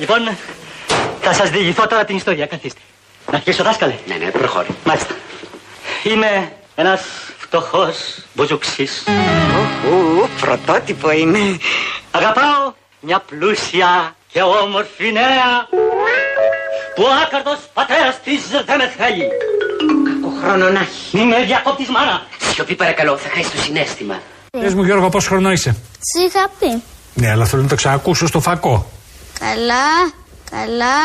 Λοιπόν, 0.00 0.36
θα 1.20 1.32
σας 1.32 1.50
διηγηθώ 1.50 1.86
τώρα 1.86 2.04
την 2.04 2.16
ιστορία. 2.16 2.46
Καθίστε. 2.46 2.80
Να 3.30 3.36
αρχίσω, 3.36 3.62
δάσκαλε. 3.62 3.94
Ναι, 4.06 4.14
ναι, 4.14 4.30
προχώρη. 4.30 4.68
Μάλιστα. 4.84 5.14
Είμαι 6.02 6.52
ένας 6.74 7.02
φτωχός 7.38 7.96
μπουζουξής. 8.34 9.04
Ου, 9.88 10.28
πρωτότυπο 10.40 11.10
είναι. 11.10 11.38
Αγαπάω 12.10 12.72
μια 13.00 13.22
πλούσια 13.28 14.16
και 14.32 14.42
όμορφη 14.42 15.12
νέα 15.12 15.68
που 16.94 17.02
ο 17.02 17.12
άκαρτος 17.26 17.58
πατέρας 17.74 18.20
της 18.24 18.48
δεν 18.66 18.76
με 18.78 18.92
θέλει. 18.96 19.28
Κακό 20.08 20.36
χρόνο 20.42 20.70
να 20.70 20.80
έχει. 20.80 21.18
Είμαι 21.18 21.44
διακόπτης 21.44 21.88
μάνα. 21.88 22.26
Σιωπή 22.52 22.74
παρακαλώ, 22.74 23.16
θα 23.16 23.28
χάσεις 23.28 23.50
το 23.50 23.58
συνέστημα. 23.62 24.22
Πες 24.60 24.74
μου 24.74 24.82
Γιώργο 24.82 25.08
πόσο 25.08 25.28
χρόνο 25.28 25.52
είσαι; 25.52 25.70
Σου 26.10 26.26
είχα 26.26 26.50
πει. 26.58 26.82
Ναι, 27.14 27.30
αλλά 27.30 27.44
θέλω 27.44 27.62
να 27.62 27.68
το 27.68 27.74
ξανακούσω 27.74 28.26
στο 28.26 28.40
φακό. 28.40 28.86
Καλά, 29.38 29.86
καλά, 30.50 30.96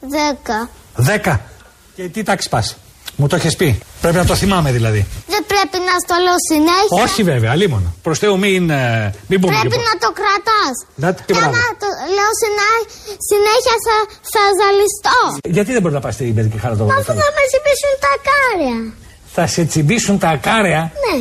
δέκα. 0.00 0.58
Δέκα. 0.94 1.40
Και 1.96 2.02
τι 2.08 2.22
τάξη 2.22 2.48
πας; 2.48 2.76
Μου 3.16 3.26
το 3.26 3.36
έχεις 3.36 3.56
πει. 3.56 3.78
Πρέπει 4.00 4.16
να 4.16 4.24
το 4.24 4.34
θυμάμαι 4.34 4.72
δηλαδή. 4.72 5.06
Δεν 5.32 5.42
πρέπει 5.52 5.78
να 5.88 5.94
στο 6.04 6.14
λέω 6.24 6.38
συνέχεια. 6.52 6.96
Όχι 7.04 7.22
βέβαια, 7.32 7.50
αλίμονα. 7.50 7.88
Προς 8.02 8.18
Θεού 8.18 8.38
μην, 8.38 8.70
ε, 8.70 9.14
μην 9.28 9.40
πούμε 9.40 9.52
Πρέπει 9.60 9.76
και 9.76 9.82
να 9.90 9.94
το 10.04 10.08
κρατάς. 10.20 10.74
Να, 11.02 11.08
τι 11.14 11.22
Και 11.26 11.32
μπράβο. 11.32 11.48
άμα 11.48 11.64
το 11.82 11.88
λέω 12.16 12.30
συνέ- 12.42 12.86
συνέχεια 13.30 13.74
θα, 13.86 13.96
θα 14.34 14.42
ζαλιστώ. 14.60 15.18
Γιατί 15.56 15.70
δεν 15.74 15.80
μπορεί 15.82 15.94
να 15.94 16.00
πας 16.06 16.14
στην 16.14 16.34
παιδική 16.36 16.58
χαρά 16.64 16.74
το 16.76 16.84
Μα 16.84 16.94
αφού 16.94 17.02
βράδυ. 17.04 17.20
θα 17.22 17.28
με 17.36 17.42
συμπίσουν 17.52 17.92
τα 18.04 18.12
κάρια. 18.28 18.76
Θα 19.36 19.44
σε 19.54 19.62
τσιμπήσουν 19.70 20.16
τα 20.22 20.28
ακάρια; 20.36 20.80
Ναι, 21.04 21.16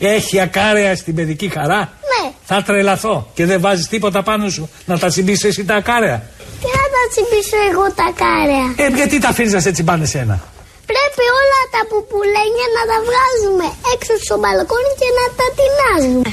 Έχει 0.00 0.40
ακάρια 0.40 0.96
στην 0.96 1.14
παιδική 1.14 1.48
χαρά. 1.48 1.78
ναι. 1.78 2.30
Θα 2.44 2.62
τρελαθώ. 2.62 3.30
Και 3.34 3.46
δεν 3.46 3.60
βάζεις 3.60 3.88
τίποτα 3.88 4.22
πάνω 4.22 4.48
σου 4.48 4.70
να 4.86 4.98
τα 4.98 5.08
τσιμπήσεις 5.08 5.44
εσύ 5.44 5.64
τα 5.64 5.74
ακάρια. 5.74 6.22
Τι 6.60 6.66
να 6.66 6.84
τα 6.94 7.02
τσιμπήσω 7.10 7.58
εγώ 7.70 7.84
τα 8.00 8.08
κάρια. 8.22 8.64
Ε, 8.86 8.94
γιατί 8.96 9.18
τα 9.18 9.28
αφήνεις 9.28 9.52
να 9.52 9.60
σε 9.60 9.70
τσιμπάνε 9.70 10.06
σένα; 10.06 10.36
Πρέπει 10.86 11.24
όλα 11.40 11.60
τα 11.74 11.80
πουπουλένια 11.88 12.66
να 12.76 12.82
τα 12.90 12.96
βγάζουμε 13.06 13.66
έξω 13.94 14.12
στο 14.24 14.34
μπαλκόνι 14.40 14.92
και 15.00 15.08
να 15.18 15.24
τα 15.38 15.46
τεινάζουμε. 15.56 16.30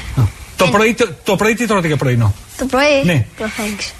Το 0.56 0.66
πρωί, 0.74 0.94
το, 0.94 1.08
το 1.24 1.36
πρωί 1.36 1.54
τι 1.54 1.66
τρώτε 1.66 1.86
για 1.86 1.96
πρωινό; 1.96 2.34
Το 2.58 2.64
πρωί; 2.66 2.96
Ναι. 3.04 3.26
Κλοφέξ. 3.36 3.92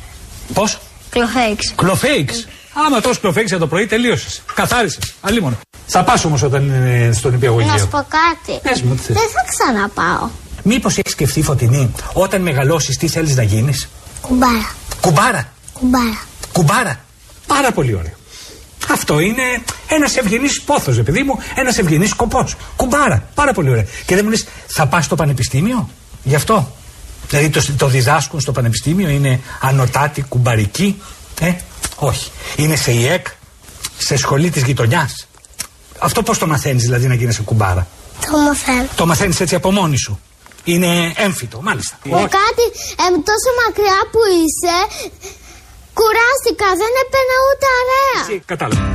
Πώς; 0.55 0.79
Κλοφέξ. 1.11 1.73
Κλοφέιξ. 1.77 2.47
Άμα 2.87 3.01
τρως 3.01 3.21
κλοφέιξ 3.21 3.51
για 3.51 3.59
το 3.59 3.67
πρωί, 3.67 3.87
τελείωσες. 3.87 4.43
Καθάρισες. 4.55 5.15
Αλίμονο. 5.21 5.59
Θα 5.91 6.05
πα 6.05 6.21
όμως 6.25 6.43
όταν 6.43 6.63
είναι 6.65 7.11
στον 7.13 7.31
Να 7.33 7.39
σου 7.39 7.45
υπηαγωγείο. 7.45 7.87
πω 7.87 8.07
κάτι. 8.09 8.61
Πες 8.63 8.83
μου, 8.83 8.95
τι 8.95 9.03
θες. 9.03 9.17
Δεν 9.17 9.29
θα 9.35 9.45
ξαναπάω. 9.49 10.29
Μήπως 10.63 10.93
έχεις 10.99 11.13
σκεφτεί 11.13 11.43
φωτεινή, 11.43 11.93
όταν 12.13 12.43
μεγαλώσεις, 12.43 12.97
τι 12.97 13.09
θέλεις 13.09 13.37
να 13.37 13.43
γίνεις; 13.43 13.89
Κουμπάρα. 14.21 14.71
Κουμπάρα. 15.01 15.53
Κουμπάρα. 15.73 16.19
Κουμπάρα. 16.53 17.01
Πάρα 17.47 17.73
πολύ 17.73 17.95
ωραίο. 17.95 18.13
Αυτό 18.93 19.21
είναι 19.21 19.43
ένας 19.89 20.17
ευγενής 20.17 20.63
πόθος, 20.63 20.99
επειδή 20.99 21.23
μου, 21.23 21.39
ένας 21.55 21.79
ευγενής 21.79 22.11
σκοπός. 22.11 22.55
Κουμπάρα. 22.77 23.29
Πάρα 23.35 23.53
πολύ 23.53 23.71
ωραία. 23.71 23.85
Και 24.07 24.15
δεν 24.15 24.25
μου 24.25 24.31
λες, 24.31 24.47
θα 24.67 24.87
πας 24.87 25.05
στο 25.05 25.15
πανεπιστήμιο, 25.17 25.89
γι' 26.23 26.35
αυτό; 26.35 26.73
Δηλαδή 27.29 27.49
το, 27.51 27.65
το 27.77 27.87
διδάσκουν 27.87 28.41
στο 28.41 28.53
πανεπιστήμιο 28.53 29.09
είναι 29.09 29.41
ανωτάτη, 29.61 30.23
κουμπαρική. 30.23 31.03
Ε, 31.41 31.53
όχι. 31.97 32.31
Είναι 32.57 32.77
σε 32.77 32.93
ΙΕΚ, 32.93 33.27
σε 33.99 34.17
σχολή 34.17 34.51
της 34.51 34.63
γειτονιάς. 34.63 35.27
Αυτό 35.99 36.23
πώς 36.23 36.39
το 36.39 36.47
μαθαίνεις, 36.47 36.83
δηλαδή 36.83 37.07
να 37.07 37.15
γίνεσαι 37.15 37.43
κουμπάρα; 37.43 37.87
Το 38.31 38.39
μαθαίνω. 38.39 38.87
Το 38.97 39.07
μαθαίνεις 39.07 39.41
έτσι 39.41 39.55
από 39.55 39.73
μόνη 39.73 39.99
σου. 39.99 40.21
Είναι 40.65 41.13
έμφυτο, 41.17 41.61
μάλιστα. 41.63 41.99
Με 42.05 42.11
κάτι 42.11 42.65
ε, 43.03 43.07
τόσο 43.31 43.51
μακριά 43.67 43.99
που 44.13 44.21
είσαι, 44.39 44.77
κουράστηκα, 45.99 46.69
δεν 46.83 46.93
έπαινα 47.03 47.37
ούτε 47.49 47.67
αρέα. 47.81 48.21
Εσύ, 48.29 48.43
Κατάλαβα. 48.47 48.88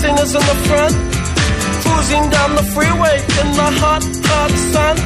Singers 0.00 0.32
in 0.34 0.44
the 0.52 0.58
front. 0.66 0.94
Cruising 1.84 2.24
down 2.30 2.50
the 2.56 2.66
freeway 2.74 3.16
in 3.40 3.48
the 3.60 3.68
hot, 3.82 4.02
hot 4.30 4.52
sun. 4.72 4.96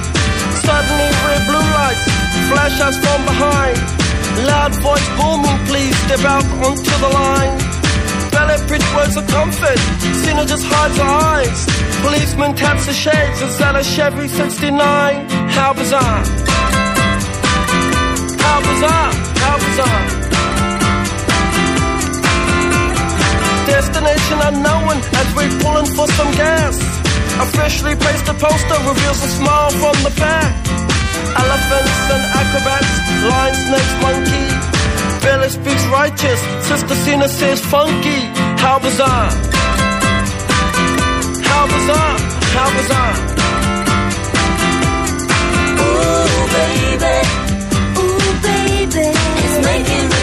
Suddenly 0.62 1.10
red 1.26 1.42
blue 1.50 1.68
lights 1.78 2.04
flash 2.50 2.78
us 2.86 2.96
from 3.02 3.20
behind. 3.30 3.76
Loud 4.46 4.72
voice 4.86 5.08
booming, 5.18 5.58
please 5.70 5.94
step 6.06 6.22
out 6.34 6.46
onto 6.66 6.94
the 7.04 7.10
line. 7.20 7.54
Ballet 8.30 8.60
bridge 8.68 8.88
words 8.94 9.16
of 9.16 9.26
comfort, 9.28 9.78
Cena 10.22 10.44
just 10.46 10.64
hides 10.66 10.96
her 11.02 11.12
eyes. 11.34 11.60
Policeman 12.02 12.54
taps 12.54 12.86
the 12.86 12.92
shades 12.92 13.42
and 13.42 13.50
sell 13.50 13.76
a 13.76 13.82
Chevy 13.82 14.28
69. 14.28 15.28
How 15.56 15.72
bizarre. 15.72 16.22
How 18.44 18.58
bizarre, 18.68 19.12
how 19.42 19.56
bizarre. 19.64 20.23
Destination 23.74 24.38
unknown 24.40 24.96
as 25.20 25.26
we're 25.34 25.50
pulling 25.58 25.86
for 25.96 26.06
some 26.06 26.30
gas. 26.38 26.78
A 27.42 27.46
freshly 27.56 27.96
pasted 27.96 28.38
poster 28.38 28.78
reveals 28.86 29.20
a 29.28 29.30
smile 29.38 29.70
from 29.82 29.96
the 30.06 30.14
back. 30.14 30.54
Elephants 31.42 31.98
and 32.14 32.22
acrobats, 32.38 32.92
lion, 33.30 33.54
snakes, 33.66 33.94
monkey. 34.04 34.46
Billy 35.24 35.48
speaks 35.48 35.84
righteous, 35.86 36.40
Sister 36.68 36.94
Cena 37.02 37.28
says 37.28 37.60
funky. 37.66 38.20
How 38.62 38.78
bizarre! 38.78 39.30
How 41.50 41.64
bizarre! 41.74 42.16
How 42.54 42.68
bizarre! 42.78 43.16
Ooh, 45.82 46.46
baby. 46.54 47.16
Ooh, 47.98 48.30
baby. 48.46 49.06
It's 49.42 49.56
making 49.66 50.13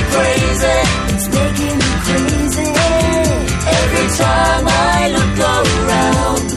time 4.17 4.65
I 4.67 5.09
look 5.15 5.37
around. 5.39 6.47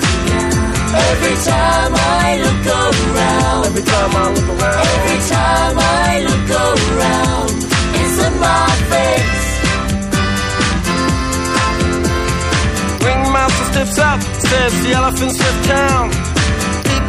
Every 1.11 1.37
time 1.51 1.93
I 1.95 2.39
look 2.45 2.67
around. 2.67 3.67
Every 3.67 3.83
time 3.83 4.13
I 4.15 4.29
look 4.35 4.49
around. 4.55 4.87
Every 4.95 5.21
time 5.35 5.77
I 5.79 6.21
look 6.29 6.51
around. 6.67 7.51
It's 8.01 8.19
in 8.27 8.35
my 8.41 8.69
face. 8.93 9.45
Ringmaster 13.05 13.67
steps 13.73 13.99
up, 13.99 14.21
says 14.23 14.73
the 14.83 14.93
elephants 14.93 15.39
left 15.39 15.65
town. 15.69 16.34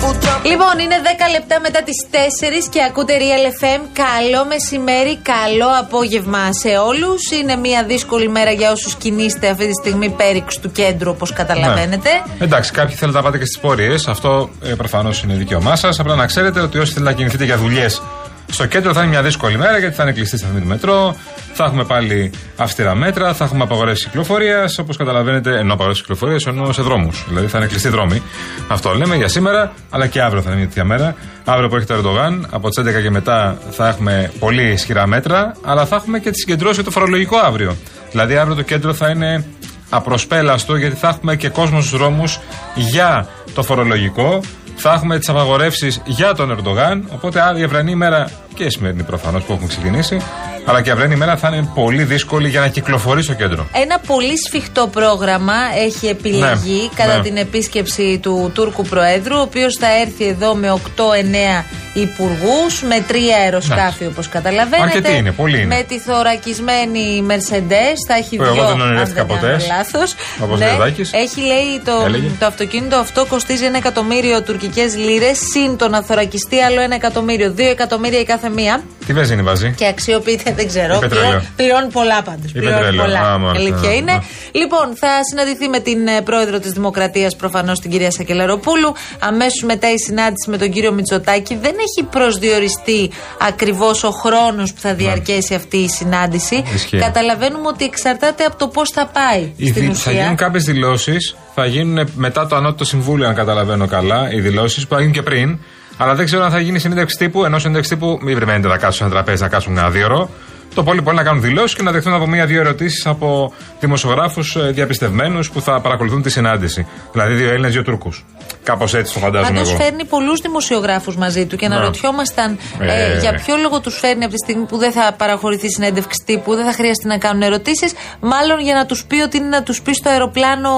People 0.05 0.23
jump. 0.25 0.45
Λοιπόν, 0.45 0.79
είναι 0.79 0.95
10 1.03 1.07
λεπτά 1.31 1.59
μετά 1.59 1.83
τις 1.83 2.05
4 2.11 2.69
και 2.69 2.83
ακούτε 2.83 3.13
Real 3.17 3.63
FM. 3.63 3.81
Καλό 3.93 4.45
μεσημέρι, 4.45 5.17
καλό 5.17 5.67
απόγευμα 5.79 6.53
σε 6.53 6.69
όλους. 6.69 7.31
Είναι 7.31 7.55
μια 7.55 7.83
δύσκολη 7.83 8.29
μέρα 8.29 8.51
για 8.51 8.71
όσους 8.71 8.95
κινείστε 8.95 9.49
αυτή 9.49 9.65
τη 9.67 9.73
στιγμή 9.73 10.09
πέριξ 10.09 10.59
του 10.59 10.71
κέντρου, 10.71 11.11
όπως 11.11 11.33
καταλαβαίνετε. 11.33 12.09
Ναι. 12.09 12.45
Εντάξει, 12.45 12.71
κάποιοι 12.71 12.95
θέλετε 12.95 13.17
να 13.17 13.23
πάτε 13.23 13.37
και 13.37 13.45
στις 13.45 13.59
πορείες. 13.59 14.07
Αυτό 14.07 14.49
ε, 14.63 14.73
προφανώς 14.73 15.23
είναι 15.23 15.33
δικαίωμά 15.33 15.75
σας. 15.75 15.99
Απλά 15.99 16.15
να 16.15 16.25
ξέρετε 16.25 16.59
ότι 16.59 16.77
όσοι 16.77 16.93
θέλετε 16.93 17.11
να 17.11 17.17
κινηθείτε 17.17 17.43
για 17.43 17.57
δουλειές 17.57 18.01
στο 18.51 18.65
κέντρο 18.65 18.93
θα 18.93 19.01
είναι 19.01 19.09
μια 19.09 19.21
δύσκολη 19.21 19.57
μέρα 19.57 19.77
γιατί 19.77 19.95
θα 19.95 20.03
είναι 20.03 20.11
κλειστή 20.11 20.37
σταθμή 20.37 20.61
του 20.61 20.67
μετρό. 20.67 21.15
Θα 21.53 21.63
έχουμε 21.63 21.83
πάλι 21.83 22.31
αυστηρά 22.57 22.95
μέτρα, 22.95 23.33
θα 23.33 23.43
έχουμε 23.43 23.63
απαγορεύσεις 23.63 24.05
κυκλοφορίας. 24.05 24.77
Όπως 24.77 24.97
καταλαβαίνετε, 24.97 25.49
ενώ 25.49 25.73
απαγορεύσεις 25.73 26.01
κυκλοφορίας, 26.05 26.45
ενώ 26.45 26.71
σε 26.71 26.81
δρόμους. 26.81 27.25
Δηλαδή 27.27 27.47
θα 27.47 27.57
είναι 27.57 27.67
κλειστοί 27.67 27.89
δρόμοι. 27.89 28.21
Αυτό 28.67 28.93
λέμε 28.93 29.15
για 29.15 29.27
σήμερα, 29.27 29.73
αλλά 29.89 30.07
και 30.07 30.21
αύριο 30.21 30.41
θα 30.41 30.49
είναι 30.49 30.57
μια 30.57 30.67
τέτοια 30.67 30.83
μέρα. 30.83 31.15
Αύριο 31.45 31.69
που 31.69 31.75
έρχεται 31.75 31.93
ο 31.93 31.95
Ερντογάν, 31.97 32.47
από 32.51 32.69
τις 32.69 32.77
11 32.77 33.01
και 33.01 33.09
μετά 33.09 33.57
θα 33.71 33.87
έχουμε 33.87 34.31
πολύ 34.39 34.71
ισχυρά 34.71 35.07
μέτρα, 35.07 35.55
αλλά 35.63 35.85
θα 35.85 35.95
έχουμε 35.95 36.19
και 36.19 36.29
τη 36.29 36.39
συγκεντρώση 36.39 36.73
για 36.73 36.83
το 36.83 36.91
φορολογικό 36.91 37.37
αύριο. 37.37 37.75
Δηλαδή 38.11 38.35
αύριο 38.35 38.55
το 38.55 38.61
κέντρο 38.61 38.93
θα 38.93 39.09
είναι 39.09 39.45
απροσπέλαστο 39.89 40.75
γιατί 40.75 40.95
θα 40.95 41.07
έχουμε 41.07 41.35
και 41.35 41.49
κόσμος 41.49 41.85
στους 41.85 41.99
δρόμους 41.99 42.39
για 42.75 43.27
το 43.53 43.63
φορολογικό. 43.63 44.41
Θα 44.75 44.93
έχουμε 44.93 45.17
τις 45.19 45.29
απαγορεύσεις 45.29 46.01
για 46.05 46.33
τον 46.33 46.51
Ερντογάν. 46.51 47.09
Οπότε 47.13 47.39
η 47.57 47.63
αυριανή 47.63 47.91
ημέρα 47.91 48.29
και 48.55 48.63
η 48.63 48.69
σημερινή 48.69 49.03
προφανώς 49.03 49.43
που 49.43 49.51
έχουμε 49.53 49.67
ξεκινήσει, 49.67 50.21
αλλά 50.65 50.81
και 50.81 50.89
η 50.89 50.91
αυριανή 50.91 51.13
ημέρα 51.13 51.37
θα 51.37 51.47
είναι 51.55 51.69
πολύ 51.75 52.03
δύσκολη 52.03 52.49
για 52.49 52.59
να 52.59 52.67
κυκλοφορεί 52.67 53.23
στο 53.23 53.33
κέντρο. 53.33 53.67
Ένα 53.71 53.99
πολύ 54.07 54.33
σφιχτό 54.45 54.87
πρόγραμμα 54.87 55.53
έχει 55.85 56.07
επιλεγεί 56.07 56.81
Ναι, 56.81 57.03
κατά 57.03 57.15
ναι. 57.15 57.21
την 57.21 57.37
επίσκεψη 57.37 58.19
του 58.21 58.51
Τούρκου 58.53 58.83
Προέδρου, 58.83 59.37
ο 59.37 59.41
οποίος 59.41 59.75
θα 59.75 59.87
έρθει 60.01 60.25
εδώ 60.25 60.55
με 60.55 60.71
8-9 60.95 61.63
υπουργούς, 61.93 62.81
με 62.81 63.03
τρία 63.07 63.35
αεροσκάφη 63.37 64.03
Ναι. 64.03 64.09
όπως 64.09 64.29
καταλαβαίνετε. 64.29 64.81
Αρκετοί 64.97 65.15
είναι, 65.17 65.31
πολλοί 65.31 65.61
είναι. 65.61 65.75
Με 65.75 65.83
τη 65.87 65.99
θωρακισμένη 65.99 67.23
Mercedes, 67.29 67.95
θα 68.07 68.15
έχει 68.15 68.35
Που 68.35 68.43
εγώ 68.43 68.53
δυο. 68.53 68.63
δεν 68.63 68.71
αν 68.73 68.81
ονειρεύτηκα 68.81 69.25
δεν 69.25 69.35
ποτέ. 69.35 69.47
κάνω 69.51 69.63
λάθος. 69.77 70.15
Όπως 70.43 70.59
ναι. 70.59 70.65
Λεδάκης. 70.65 71.13
Έχει 71.13 71.41
λέει 71.41 71.81
το, 71.85 72.03
Έλεγε. 72.05 72.27
το 72.39 72.45
αυτοκίνητο 72.45 72.95
αυτό 72.95 73.25
κοστίζει 73.25 73.65
ένα 73.65 73.77
εκατομμύριο 73.77 74.41
τουρκικές 74.43 74.95
λίρες, 74.95 75.37
συν 75.53 75.77
το 75.77 75.89
να 75.89 76.03
θωρακιστεί 76.03 76.59
άλλο 76.61 76.81
ένα 76.81 76.95
εκατομμύριο. 76.95 77.51
Δύο 77.51 77.69
εκατομμύρια 77.69 78.19
η 78.19 78.23
κάθε 78.25 78.44
κάθε 78.45 78.61
μία. 78.61 78.83
Τι 79.05 79.13
βέζινη 79.13 79.41
βάζει. 79.41 79.73
Και 79.77 79.85
αξιοποιείται, 79.87 80.53
δεν 80.53 80.67
ξέρω. 80.67 80.95
Ή 80.95 80.99
πετρέλαιο. 80.99 81.27
Πληρώνει, 81.29 81.47
πληρώνει 81.55 81.91
πολλά 81.91 82.21
πάντως. 82.21 82.49
Ή 82.51 82.53
Πληρώνει 82.53 82.75
πετρέλαιο. 82.75 83.03
πολλά. 83.05 83.19
Α, 83.33 83.37
μάλιστα. 83.37 83.59
Αλήθεια 83.67 83.89
Α, 83.89 83.93
είναι. 83.93 84.11
α. 84.11 84.23
Λοιπόν, 84.51 84.95
θα 84.95 85.07
συναντηθεί 85.29 85.67
με 85.67 85.79
την 85.79 86.07
ε, 86.07 86.21
πρόεδρο 86.21 86.59
της 86.59 86.71
Δημοκρατίας, 86.71 87.35
προφανώς 87.35 87.79
την 87.79 87.91
κυρία 87.91 88.11
Σακελαροπούλου. 88.11 88.93
Αμέσως 89.19 89.63
μετά 89.65 89.91
η 89.91 89.97
συνάντηση 89.97 90.49
με 90.49 90.57
τον 90.57 90.69
κύριο 90.71 90.91
Μητσοτάκη. 90.91 91.55
Δεν 91.61 91.73
έχει 91.87 92.07
προσδιοριστεί 92.09 93.11
ακριβώς 93.39 94.03
ο 94.03 94.09
χρόνος 94.11 94.73
που 94.73 94.79
θα 94.81 94.93
διαρκέσει 94.93 95.53
αυτή 95.53 95.77
η 95.77 95.89
συνάντηση. 95.89 96.63
Ισχύει. 96.73 96.97
Καταλαβαίνουμε 96.97 97.67
ότι 97.67 97.83
εξαρτάται 97.85 98.43
από 98.43 98.57
το 98.57 98.67
πώς 98.67 98.89
θα 98.89 99.05
πάει. 99.13 99.51
Οι 99.55 99.67
στην 99.67 99.81
δι- 99.81 99.95
θα 99.95 100.09
ουσία. 100.11 100.21
γίνουν 100.21 100.35
κάποιες 100.35 100.63
δηλώσεις, 100.63 101.35
θα 101.55 101.65
γίνουν 101.65 102.07
μετά 102.15 102.47
το 102.47 102.55
ανώτατο 102.55 102.85
συμβούλιο, 102.85 103.27
αν 103.27 103.35
καταλαβαίνω 103.35 103.87
καλά, 103.87 104.31
οι 104.31 104.39
δηλώσεις 104.39 104.87
που 104.87 104.93
θα 104.93 104.99
γίνουν 104.99 105.13
και 105.13 105.21
πριν. 105.21 105.59
Αλλά 105.97 106.15
δεν 106.15 106.25
ξέρω 106.25 106.43
αν 106.43 106.51
θα 106.51 106.59
γίνει 106.59 106.79
συνέντευξη 106.79 107.17
τύπου, 107.17 107.45
ενώ 107.45 107.59
συνέντευξη 107.59 107.89
τύπου 107.89 108.19
μην 108.21 108.33
περιμένετε 108.33 108.67
να 108.67 108.77
κάτσουν 108.77 108.93
σε 108.93 109.03
ένα 109.03 109.13
τραπέζι 109.13 109.41
να 109.41 109.47
κάτσουν 109.47 109.77
ένα 109.77 109.89
δύο 109.89 110.05
ώρο. 110.05 110.29
Το 110.73 110.83
πολύ 110.83 111.01
πολύ 111.01 111.17
να 111.17 111.23
κάνουν 111.23 111.41
δηλώσεις 111.41 111.75
και 111.75 111.83
να 111.83 111.91
δεχτούν 111.91 112.13
από 112.13 112.27
μία-δύο 112.27 112.59
ερωτήσεις 112.59 113.05
από 113.05 113.53
δημοσιογράφους 113.79 114.57
διαπιστευμένους 114.71 115.49
που 115.51 115.61
θα 115.61 115.81
παρακολουθούν 115.81 116.21
τη 116.21 116.29
συνάντηση. 116.29 116.87
Δηλαδή 117.11 117.33
δύο 117.33 117.49
Έλληνες, 117.49 117.71
δύο 117.73 117.83
Τούρκους. 117.83 118.25
Κάπως 118.63 118.93
έτσι 118.93 119.13
το 119.13 119.19
φαντάζομαι 119.19 119.51
Πάντως 119.57 119.69
εγώ. 119.73 119.79
φέρνει 119.81 120.05
πολλούς 120.05 120.39
δημοσιογράφους 120.41 121.15
μαζί 121.17 121.45
του 121.45 121.55
και 121.55 121.67
Ναι. 121.67 121.75
αναρωτιόμασταν 121.75 122.57
ε, 122.79 123.13
Ε. 123.13 123.19
για 123.19 123.33
ποιο 123.33 123.55
λόγο 123.57 123.79
τους 123.79 123.97
φέρνει 123.97 124.23
από 124.23 124.33
τη 124.33 124.37
στιγμή 124.37 124.65
που 124.65 124.77
δεν 124.77 124.91
θα 124.91 125.13
παραχωρηθεί 125.17 125.69
συνέντευξη 125.69 126.23
τύπου, 126.25 126.55
δεν 126.55 126.65
θα 126.65 126.73
χρειαστεί 126.73 127.07
να 127.07 127.17
κάνουν 127.17 127.41
ερωτήσεις. 127.41 127.93
Μάλλον 128.19 128.59
για 128.59 128.73
να 128.73 128.85
τους 128.85 129.05
πει 129.05 129.15
ότι 129.21 129.37
είναι 129.37 129.47
να 129.47 129.63
τους 129.63 129.81
πει 129.81 129.93
στο 129.93 130.09
αεροπλάνο 130.09 130.69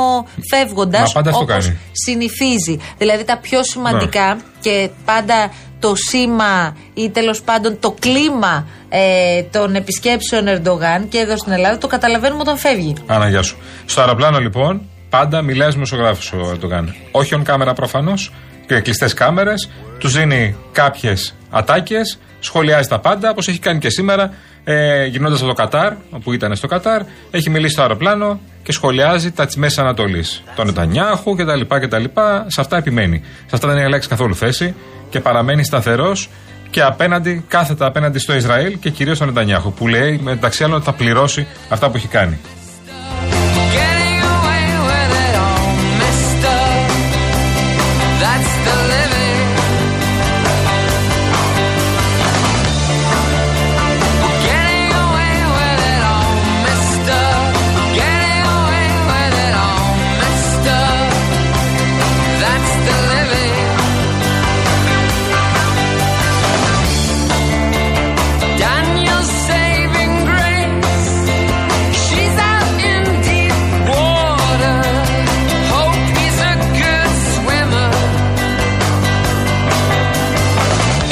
φεύγοντας. 0.51 1.01
Μα 1.01 1.11
πάντα 1.21 1.29
αυτό 1.29 1.45
κάνει. 1.45 1.77
συνηθίζει. 1.91 2.79
Δηλαδή 2.97 3.23
τα 3.23 3.37
πιο 3.37 3.63
σημαντικά 3.63 4.33
Ναι. 4.33 4.41
και 4.61 4.89
πάντα 5.05 5.51
το 5.79 5.94
σήμα 5.95 6.75
ή 6.94 7.09
τέλος 7.09 7.41
πάντων 7.41 7.79
το 7.79 7.95
κλίμα 8.00 8.68
ε, 8.89 9.44
των 9.44 9.75
επισκέψεων 9.75 10.47
Ερντογάν 10.47 11.07
και 11.09 11.18
εδώ 11.18 11.38
στην 11.38 11.51
Ελλάδα 11.51 11.77
το 11.77 11.88
καταλαβαίνουμε 11.88 12.41
όταν 12.41 12.57
φεύγει. 12.57 12.94
Άνα, 13.06 13.29
γεια 13.29 13.41
σου. 13.41 13.57
Στο 13.85 14.01
αεροπλάνο 14.01 14.39
λοιπόν, 14.39 14.81
πάντα 15.09 15.41
μιλάει 15.41 15.69
δημοσιογράφου 15.69 16.38
ο 16.38 16.50
Ερντογάν. 16.50 16.95
Όχι 17.12 17.35
on 17.38 17.41
κάμερα 17.44 17.74
προφανώς 17.74 18.31
και 18.68 18.79
κλειστέ 18.79 19.09
κάμερες. 19.15 19.69
Τους 20.00 20.13
δίνει 20.13 20.56
κάποιες 20.71 21.35
ατάκες, 21.50 22.19
σχολιάζει 22.39 22.88
τα 22.88 23.00
πάντα 23.00 23.30
όπως 23.30 23.47
έχει 23.47 23.59
κάνει 23.59 23.80
και 23.80 23.89
σήμερα. 23.89 24.33
Ε, 24.69 25.05
Γυρνώντας 25.05 25.39
από 25.39 25.47
το 25.47 25.53
Κατάρ, 25.53 25.93
όπου 26.11 26.33
ήταν 26.33 26.55
στο 26.55 26.67
Κατάρ, 26.67 27.01
έχει 27.31 27.49
μιλήσει 27.49 27.71
στο 27.71 27.81
αεροπλάνο 27.81 28.39
και 28.63 28.71
σχολιάζει 28.71 29.31
τα 29.31 29.45
της 29.45 29.55
Μέσης 29.55 29.77
Ανατολής. 29.77 30.43
Τον 30.55 30.65
Νετανιάχου 30.65 31.35
κτλ. 31.35 31.61
κτλ. 31.67 32.03
Σε 32.47 32.61
αυτά 32.61 32.77
επιμένει. 32.77 33.21
Σε 33.45 33.55
αυτά 33.55 33.67
δεν 33.67 33.77
έχει 33.77 33.85
αλλάξει 33.85 34.09
καθόλου 34.09 34.35
θέση 34.35 34.75
και 35.09 35.19
παραμένει 35.19 35.63
σταθερός 35.63 36.29
και 36.69 36.81
απέναντι, 36.81 37.45
κάθετα 37.47 37.85
απέναντι 37.85 38.19
στο 38.19 38.35
Ισραήλ 38.35 38.79
και 38.79 38.89
κυρίως 38.89 39.15
στον 39.15 39.27
Νετανιάχου, 39.27 39.73
που 39.73 39.87
λέει 39.87 40.19
μεταξύ 40.23 40.63
άλλων 40.63 40.75
ότι 40.75 40.85
θα 40.85 40.93
πληρώσει 40.93 41.47
αυτά 41.69 41.89
που 41.89 41.97
έχει 41.97 42.07
κάνει. 42.07 42.39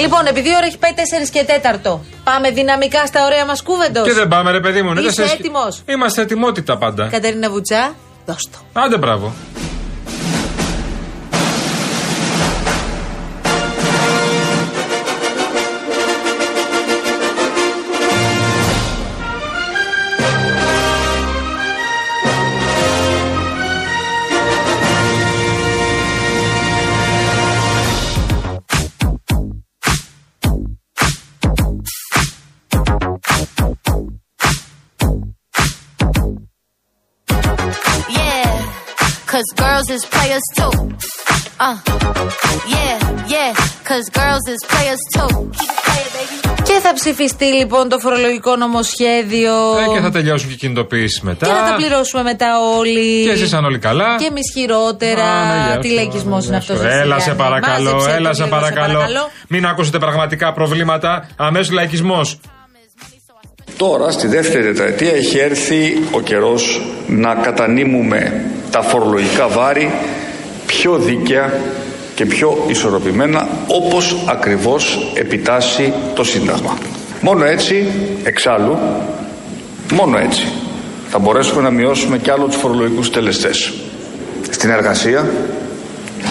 Λοιπόν, 0.06 0.25
επειδή 0.25 0.50
η 0.50 0.54
ώρα 0.56 0.66
έχει 0.66 0.78
πάει 0.78 0.92
4 0.96 1.30
και 1.31 1.46
4, 1.94 2.00
πάμε 2.24 2.50
δυναμικά 2.52 3.06
στα 3.06 3.25
ωραία 3.25 3.46
μας 3.46 3.62
κούβεντος. 3.63 4.07
Και 4.07 4.13
δεν 4.13 4.28
πάμε, 4.28 4.52
ρε 4.52 4.60
παιδί 4.60 4.81
μου. 4.81 4.90
είναι 4.92 5.00
Είσαι 5.00 5.07
τέσσερις- 5.10 5.34
έτοιμος; 5.34 5.81
Είμαστε 5.86 6.22
ετοιμότητα 6.22 6.78
πάντα. 6.78 7.07
Κατερίνα 7.12 7.50
Βουτσά, 7.50 7.96
δώσ' 8.25 8.50
το. 8.52 8.57
Άντε, 8.81 8.98
μπράβο. 8.98 9.34
Cause 39.36 39.52
girls 39.66 39.88
is 39.96 40.04
players 40.16 40.46
too. 40.58 40.74
Uh, 41.66 41.78
yeah, 42.76 42.98
yeah, 43.36 43.52
cause 43.90 44.06
girls 44.22 44.46
is 44.54 44.62
players 44.74 45.02
too. 45.16 45.32
Keep 45.60 45.70
it 45.76 45.82
playing, 45.88 46.12
baby. 46.16 46.64
Και 46.64 46.80
θα 46.82 46.94
ψηφιστεί 46.94 47.46
λοιπόν 47.46 47.90
το 47.90 48.00
φορολογικό 48.00 48.56
νομοσχέδιο. 48.56 49.54
Ε, 49.78 49.94
και 49.94 50.00
θα 50.00 50.12
τελειώσουν 50.12 50.48
και 50.48 50.54
οι 50.54 50.58
κινητοποιήσεις 50.58 51.22
μετά. 51.22 51.46
Και 51.46 51.52
θα 51.52 51.70
τα 51.70 51.76
πληρώσουμε 51.76 52.24
μετά 52.24 52.48
όλοι. 52.78 53.24
Και 53.24 53.32
εσείς 53.32 53.54
αν 53.54 53.66
όλοι 53.66 53.80
καλά. 53.80 54.16
Και 54.20 54.26
εμείς 54.26 54.52
χειρότερα. 54.54 55.24
Άνα, 55.24 55.66
γεια 55.68 55.80
Τι 55.80 55.88
σου, 55.88 55.94
λαϊκισμός 55.94 56.48
άνα, 56.48 56.56
είναι 56.56 56.66
γεια 56.66 56.76
αυτός. 56.76 56.92
σου. 56.92 56.98
Έλα 57.02 57.20
σε 57.20 57.34
παρακαλώ, 57.34 58.08
έλα 58.16 58.34
σε 58.34 58.46
παρακαλώ. 58.46 59.00
Μην 59.48 59.66
ακούσετε 59.66 60.00
πραγματικά 60.00 60.54
προβλήματα. 60.54 61.30
Αμέσως 61.36 61.72
λαϊκισμός. 61.72 62.40
Τώρα, 63.78 64.12
στη 64.12 64.28
δεύτερη 64.28 64.64
τετραετία, 64.64 65.12
έχει 65.12 65.38
έρθει 65.38 65.98
ο 66.12 66.22
καιρός 66.22 66.82
να 67.08 67.36
κατανείμουμε 67.36 68.46
τα 68.75 68.81
φορολογικά 68.81 69.48
βάρη 69.48 69.92
πιο 70.66 70.98
δίκαια 70.98 71.60
και 72.16 72.25
πιο 72.25 72.66
ισορροπημένα, 72.68 73.48
όπως 73.68 74.16
ακριβώς 74.25 75.12
επιτάσσει 75.13 75.94
το 76.16 76.24
Σύνταγμα. 76.24 76.77
Μόνο 77.22 77.45
έτσι, 77.45 77.88
εξάλλου, 78.24 78.77
μόνο 79.94 80.18
έτσι, 80.18 80.48
θα 81.10 81.19
μπορέσουμε 81.19 81.62
να 81.62 81.70
μειώσουμε 81.70 82.17
κι 82.17 82.32
άλλο 82.32 82.46
τους 82.46 82.55
φορολογικούς 82.55 83.12
τελεστές. 83.12 83.74
Στην 84.50 84.70
εργασία, 84.70 85.29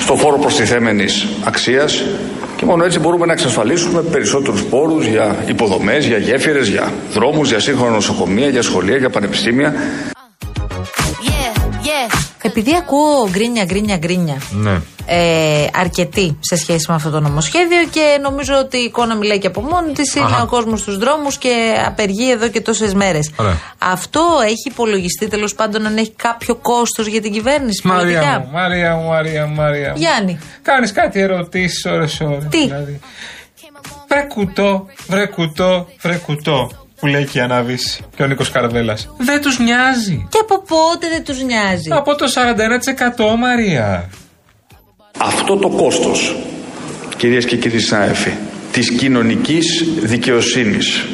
στο 0.00 0.16
φόρο 0.16 0.38
προστιθέμενης 0.38 1.26
αξίας 1.44 2.04
και 2.56 2.64
μόνο 2.64 2.84
έτσι 2.84 2.98
μπορούμε 2.98 3.26
να 3.26 3.32
εξασφαλίσουμε 3.32 4.02
περισσότερους 4.02 4.62
πόρους 4.62 5.06
για 5.06 5.36
υποδομές, 5.46 6.06
για 6.06 6.18
γέφυρες, 6.18 6.68
για 6.68 6.92
δρόμους, 7.12 7.48
για 7.48 7.58
σύγχρονα 7.58 7.90
νοσοκομεία, 7.90 8.48
για 8.48 8.62
σχολεία, 8.62 8.96
για 8.96 9.10
πανεπιστήμια. 9.10 9.74
Yeah, 11.26 11.86
yeah. 11.88 12.23
Επειδή 12.46 12.76
ακούω 12.76 13.28
γκρίνια, 13.30 13.64
γκρίνια, 13.64 13.96
γκρίνια. 13.96 14.36
Ναι. 14.50 14.80
Ε, 15.06 15.66
αρκετή 15.74 16.36
σε 16.40 16.56
σχέση 16.56 16.86
με 16.88 16.94
αυτό 16.94 17.10
το 17.10 17.20
νομοσχέδιο 17.20 17.84
και 17.90 18.18
νομίζω 18.22 18.54
ότι 18.54 18.76
η 18.76 18.82
εικόνα 18.82 19.14
μιλάει 19.16 19.38
και 19.38 19.46
από 19.46 19.60
μόνη 19.60 19.92
της. 19.92 20.14
Είναι 20.14 20.24
Αχα. 20.24 20.42
ο 20.42 20.46
κόσμος 20.46 20.80
στους 20.80 20.98
δρόμους 20.98 21.38
και 21.38 21.74
απεργεί 21.86 22.30
εδώ 22.30 22.48
και 22.48 22.60
τόσες 22.60 22.94
μέρες. 22.94 23.30
Ωραία. 23.36 23.58
Αυτό 23.78 24.20
έχει 24.44 24.68
υπολογιστεί 24.70 25.28
τέλος 25.28 25.54
πάντων 25.54 25.86
αν 25.86 25.96
έχει 25.96 26.12
κάποιο 26.16 26.54
κόστος 26.54 27.06
για 27.06 27.20
την 27.20 27.32
κυβέρνηση 27.32 27.86
Μαρία 27.86 28.02
πολιτικά; 28.02 28.38
μου, 28.40 28.50
Μαρία 28.52 28.94
μου, 28.96 29.08
Μαρία 29.08 29.46
μου, 29.46 29.54
Μαρία 29.54 29.90
μου. 29.90 29.96
Γιάννη. 29.96 30.38
Κάνεις 30.62 30.92
κάτι 30.92 31.20
ερωτήσεις 31.20 31.84
ώρε-ώρε. 31.84 32.46
Τι; 32.50 32.64
Δηλαδή. 32.66 33.00
Βρε 34.08 34.22
κουτό, 34.22 34.86
βρε 35.08 35.26
κουτό, 35.26 35.88
βρε 36.00 36.16
κουτό. 36.16 36.70
Που 37.04 37.10
λέει 37.10 37.24
και 37.24 37.38
η 37.38 37.40
Αναβίση 37.40 38.04
και 38.16 38.22
ο 38.22 38.26
Νίκος 38.26 38.50
Καρδέλας. 38.50 39.08
Δεν 39.18 39.40
τους 39.40 39.58
νοιάζει. 39.58 40.26
Και 40.28 40.38
από 40.42 40.62
πότε 40.62 41.08
δεν 41.08 41.24
τους 41.24 41.42
νοιάζει; 41.42 41.88
Από 41.90 42.14
το 42.14 42.26
41% 42.28 43.36
Μαρία. 43.38 44.10
Αυτό 45.18 45.56
το 45.56 45.68
κόστος, 45.68 46.36
κυρίες 47.16 47.44
και 47.44 47.56
κύριοι 47.56 47.78
συνάδελφοι, 47.78 48.32
της 48.72 48.90
κοινωνικής 48.90 49.84
δικαιοσύνης 50.02 51.04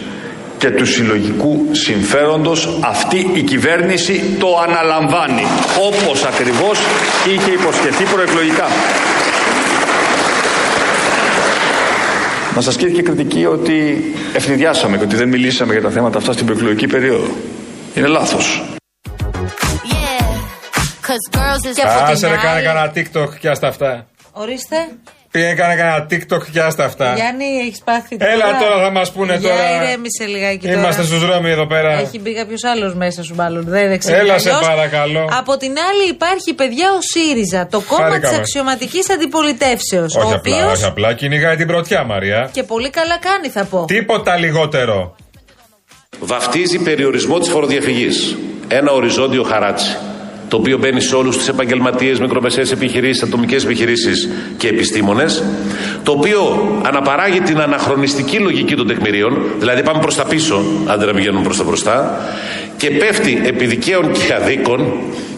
και 0.59 0.70
του 0.70 0.87
συλλογικού 0.87 1.68
συμφέροντος 1.73 2.78
αυτή 2.80 3.30
η 3.35 3.42
κυβέρνηση 3.42 4.37
το 4.38 4.59
αναλαμβάνει 4.68 5.47
όπως 5.87 6.25
ακριβώς 6.25 6.78
είχε 7.26 7.50
υποσχεθεί 7.50 8.04
προεκλογικά. 8.04 8.66
Μας 12.54 12.66
ασκήθηκε 12.66 13.02
κριτική 13.02 13.47
ότι 13.47 14.02
ευνηδιάσαμε 14.35 14.97
και 14.99 15.04
ότι 15.04 15.16
δεν 15.16 15.28
μιλήσαμε 15.28 15.73
για 15.73 15.83
τα 15.83 15.90
θέματα 15.90 16.19
αυτά 16.19 16.33
στην 16.33 16.47
προεκλογική 16.47 16.87
περίοδο. 16.87 17.30
Είναι 17.95 18.07
λάθος. 18.07 18.62
Yeah, 19.83 20.23
cause 21.07 21.37
girls 21.37 21.71
is 21.71 21.75
Και 21.75 21.83
από 21.83 21.95
την 22.04 22.12
Άσε 22.12 22.26
ρε 22.26 22.33
άλλη- 22.33 22.42
κάνε 22.42 22.61
κανένα 22.61 22.92
TikTok 22.95 23.38
και 23.40 23.49
άστα 23.49 23.69
αυτά. 23.69 24.07
Ορίστε. 24.33 24.76
Πήγε 25.30 25.49
έκανε 25.49 25.75
κανένα 25.75 26.06
TikTok 26.10 26.42
και 26.52 26.60
άστα 26.60 26.84
αυτά. 26.84 27.14
Γιάννη, 27.14 27.44
έχεις 27.66 27.80
πάθει 27.84 28.16
Έλα 28.18 28.58
τώρα 28.58 28.82
θα 28.84 28.90
μας 28.90 29.12
πούνε 29.12 29.37
Για 29.37 29.50
τώρα. 29.50 29.82
ηρέμησε 29.84 30.25
λιγάκι 30.25 30.66
τώρα. 30.66 30.78
Είμαστε 30.80 31.02
στους 31.02 31.20
δρόμοι 31.26 31.50
εδώ 31.50 31.66
πέρα. 31.66 31.92
Έχει 31.99 32.18
μπει 32.18 32.34
κάποιος 32.34 32.64
άλλος 32.64 32.94
μέσα 32.94 33.22
σου, 33.22 33.34
μάλλον. 33.34 33.64
Δεν 33.64 33.99
ξέρω. 33.99 34.16
Έλα 34.18 34.38
σε 34.38 34.50
παρακαλώ. 34.60 35.28
Από 35.38 35.56
την 35.56 35.70
άλλη, 35.90 36.10
υπάρχει 36.10 36.54
παιδιά 36.54 36.88
ο 36.92 36.99
ΣΥΡΙΖΑ, 37.12 37.66
το 37.66 37.80
κόμμα 37.80 38.02
της 38.04 38.12
Χαρήκαμε. 38.12 38.37
αξιωματικής 38.37 39.10
αντιπολιτεύσεως. 39.10 40.14
Ο 40.16 40.20
Όχι 40.20 40.34
απλά, 40.34 40.54
οποίος 40.56 40.72
όχι 40.72 40.84
απλά, 40.84 41.14
κυνηγάει 41.14 41.56
την 41.56 41.66
πρωτιά, 41.66 42.04
Μαρία. 42.04 42.49
και 42.52 42.62
πολύ 42.62 42.90
καλά 42.90 43.18
κάνει, 43.18 43.49
θα 43.49 43.64
πω. 43.64 43.84
Τίποτα 43.84 44.37
λιγότερο. 44.37 45.16
βαφτίζει 46.20 46.78
περιορισμό 46.78 47.38
της 47.38 47.49
φοροδιαφυγής. 47.49 48.37
Ένα 48.68 48.92
οριζόντιο 48.92 49.42
χαράτσι, 49.42 49.96
το 50.50 50.57
οποίο 50.57 50.78
μπαίνει 50.78 51.00
σε 51.00 51.16
όλους 51.16 51.37
τους 51.37 51.49
επαγγελματίες, 51.49 52.21
μικρομεσαίες 52.21 52.73
επιχειρήσεις, 52.73 53.23
ατομικές 53.23 53.64
επιχειρήσεις 53.64 54.28
και 54.57 54.69
επιστήμονες, 54.69 55.42
το 56.02 56.12
οποίο 56.12 56.40
αναπαράγει 56.87 57.40
την 57.40 57.61
αναχρονιστική 57.61 58.38
λογική 58.38 58.75
των 58.75 58.87
τεκμηρίων, 58.87 59.42
δηλαδή 59.59 59.83
πάμε 59.83 60.00
προς 60.00 60.14
τα 60.14 60.25
πίσω, 60.25 60.62
αντί 60.87 61.04
να 61.04 61.12
πηγαίνουμε 61.12 61.45
προς 61.45 61.57
τα 61.57 61.64
μπροστά, 61.64 62.21
και 62.76 62.90
πέφτει 62.90 63.40
επί 63.45 63.66
δικαίων 63.66 64.12
και 64.12 64.35
αδίκων, 64.35 64.92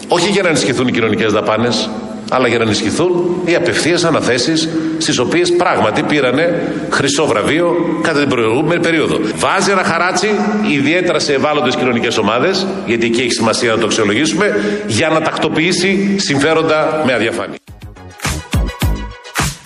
όχι 0.09 0.31
για 0.31 0.43
να 0.43 0.49
ενισχυθούν 0.49 0.89
οι 0.89 0.93
κοινωνικές 0.93 1.33
δαπάνες, 1.33 1.91
αλλά 2.35 2.49
για 2.49 2.59
να 2.59 2.65
ενισχυθούν 2.65 3.43
οι 3.45 3.55
απευθείας 3.55 4.05
αναθέσεις, 4.05 4.69
στις 4.99 5.19
οποίες 5.19 5.53
πράγματι 5.53 6.03
πήρανε 6.03 6.73
χρυσό 6.91 7.27
βραβείο 7.27 7.75
κατά 8.03 8.19
την 8.19 8.29
προηγούμενη 8.29 8.81
περίοδο. 8.81 9.19
Βάζει 9.35 9.71
ένα 9.71 9.85
χαράτσι, 9.85 10.29
ιδιαίτερα 10.71 11.19
σε 11.19 11.33
ευάλωτες 11.33 11.77
κοινωνικές 11.77 12.17
ομάδες, 12.19 12.67
γιατί 12.87 13.07
εκεί 13.07 13.21
έχει 13.21 13.31
σημασία 13.31 13.71
να 13.71 13.79
το 13.79 13.87
αξιολογήσουμε, 13.87 14.55
για 14.87 15.09
να 15.09 15.21
τακτοποιήσει 15.21 16.19
συμφέροντα 16.19 17.03
με 17.07 17.13
αδιαφάνεια. 17.13 17.57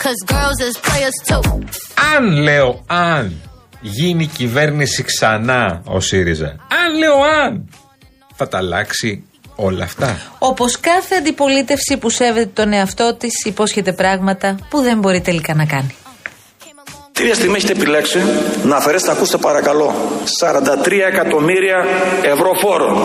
Cause 0.02 0.22
girls 0.34 0.60
is 0.68 0.76
players 0.88 1.18
too. 1.28 1.58
Αν 2.16 2.42
λέω 2.42 2.84
αν 2.86 3.32
γίνει 3.80 4.26
κυβέρνηση 4.26 5.02
ξανά 5.02 5.82
ο 5.84 6.00
ΣΥΡΙΖΑ, 6.00 6.46
αν 6.46 6.98
λέω 6.98 7.14
αν, 7.44 7.68
θα 8.34 8.48
τα 8.48 8.58
αλλάξει 8.58 9.24
όλα 9.56 9.84
αυτά. 9.84 10.18
Όπως 10.38 10.80
κάθε 10.80 11.14
αντιπολίτευση 11.14 11.96
που 11.96 12.10
σέβεται 12.10 12.50
τον 12.54 12.72
εαυτό 12.72 13.14
της, 13.14 13.44
υπόσχεται 13.44 13.92
πράγματα 13.92 14.56
που 14.70 14.80
δεν 14.80 14.98
μπορεί 14.98 15.20
τελικά 15.20 15.54
να 15.54 15.64
κάνει. 15.64 15.94
Τρία 17.12 17.34
στιγμή 17.34 17.56
έχετε 17.56 17.72
επιλέξει 17.72 18.18
να 18.62 18.76
αφαιρέσετε, 18.76 19.10
ακούστε 19.12 19.36
παρακαλώ, 19.36 19.94
43 20.40 20.90
εκατομμύρια 21.12 21.86
ευρώ 22.22 22.50
φόρων 22.60 22.98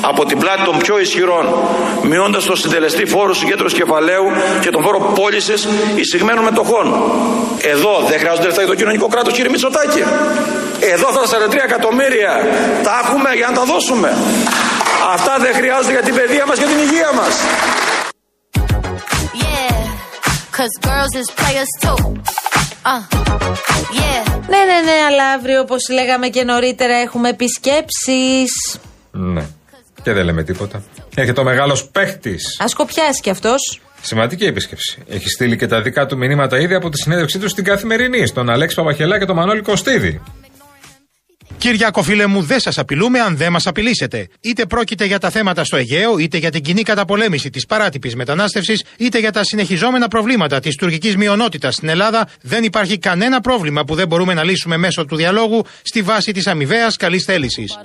από 0.00 0.24
την 0.24 0.38
πλάτη 0.38 0.62
των 0.64 0.78
πιο 0.78 0.98
ισχυρών, 0.98 1.54
μειώντας 2.02 2.44
το 2.44 2.56
συντελεστή 2.56 3.06
φόρου 3.06 3.34
συγκέντρωση 3.34 3.74
κεφαλαίου 3.76 4.24
και 4.60 4.70
τον 4.70 4.82
φόρο 4.82 5.12
πώλησης 5.14 5.68
εισηγμένων 5.94 6.44
μετοχών. 6.44 6.86
Εδώ 7.62 8.04
δεν 8.08 8.18
χρειάζονται 8.18 8.46
λεφτά 8.46 8.62
για 8.62 8.70
το 8.70 8.76
κοινωνικό 8.76 9.06
κράτος, 9.06 9.32
κύριε 9.32 9.50
Μητσοτάκη. 9.50 10.02
Εδώ 10.80 11.06
αυτά 11.08 11.20
τα 11.20 11.26
43 11.26 11.54
εκατομμύρια 11.64 12.46
τα 12.82 13.00
έχουμε 13.04 13.30
για 13.34 13.46
να 13.46 13.54
τα 13.54 13.64
δώσουμε. 13.64 14.16
Αυτά 15.10 15.38
δεν 15.38 15.54
χρειάζονται 15.54 15.90
για 15.90 16.02
την 16.02 16.14
παιδεία 16.14 16.46
μας 16.46 16.58
και 16.58 16.64
την 16.64 16.78
υγεία 16.78 17.12
μας. 17.12 17.34
Yeah. 19.42 19.82
Cause 20.56 20.76
girls 20.88 21.14
is 21.22 21.28
players 21.40 21.72
too. 21.84 21.98
Uh. 22.84 23.02
Yeah. 24.00 24.22
Ναι, 24.48 24.58
ναι, 24.58 24.78
ναι, 24.84 24.96
αλλά 25.08 25.24
αύριο, 25.24 25.60
όπως 25.60 25.88
λέγαμε 25.90 26.28
και 26.28 26.44
νωρίτερα, 26.44 26.94
έχουμε 26.94 27.28
επισκέψεις. 27.28 28.78
Ναι. 29.10 29.44
Και 30.02 30.12
δεν 30.12 30.24
λέμε 30.24 30.42
τίποτα. 30.42 30.82
Έρχεται 31.14 31.40
ο 31.40 31.44
μεγάλος 31.44 31.88
παίχτης. 31.88 32.60
Α 32.60 32.64
κοπιάσει 32.76 33.20
κι 33.22 33.30
αυτός. 33.30 33.80
Σημαντική 34.02 34.44
επίσκεψη. 34.44 35.02
Έχει 35.08 35.28
στείλει 35.28 35.56
και 35.56 35.66
τα 35.66 35.82
δικά 35.82 36.06
του 36.06 36.16
μηνύματα 36.16 36.58
ήδη 36.58 36.74
από 36.74 36.88
τη 36.88 36.98
συνέντευξή 36.98 37.38
του 37.38 37.48
στην 37.48 37.64
καθημερινή, 37.64 38.26
στον 38.26 38.50
Αλέξη 38.50 38.76
Παπαχελά 38.76 39.18
και 39.18 39.24
τον 39.24 39.36
Μανώλη 39.36 39.62
Κωστίδη. 39.62 40.20
Κυριάκο, 41.62 42.02
φίλε 42.02 42.26
μου, 42.26 42.42
δεν 42.42 42.60
σας 42.60 42.78
απειλούμε 42.78 43.20
αν 43.20 43.36
δεν 43.36 43.52
μας 43.52 43.66
απειλήσετε. 43.66 44.28
Είτε 44.40 44.66
πρόκειται 44.66 45.04
για 45.04 45.18
τα 45.18 45.30
θέματα 45.30 45.64
στο 45.64 45.76
Αιγαίο, 45.76 46.18
είτε 46.18 46.36
για 46.36 46.50
την 46.50 46.62
κοινή 46.62 46.82
καταπολέμηση 46.82 47.50
της 47.50 47.66
παράτυπης 47.66 48.14
μετανάστευσης, 48.16 48.84
είτε 48.96 49.18
για 49.18 49.32
τα 49.32 49.44
συνεχιζόμενα 49.44 50.08
προβλήματα 50.08 50.60
της 50.60 50.76
τουρκικής 50.76 51.16
μειονότητας 51.16 51.74
στην 51.74 51.88
Ελλάδα, 51.88 52.28
δεν 52.40 52.64
υπάρχει 52.64 52.98
κανένα 52.98 53.40
πρόβλημα 53.40 53.84
που 53.84 53.94
δεν 53.94 54.06
μπορούμε 54.06 54.34
να 54.34 54.44
λύσουμε 54.44 54.76
μέσω 54.76 55.04
του 55.04 55.16
διαλόγου 55.16 55.64
στη 55.82 56.02
βάση 56.02 56.32
της 56.32 56.46
αμοιβαίας 56.46 56.96
καλής 56.96 57.24
θέλησης. 57.24 57.78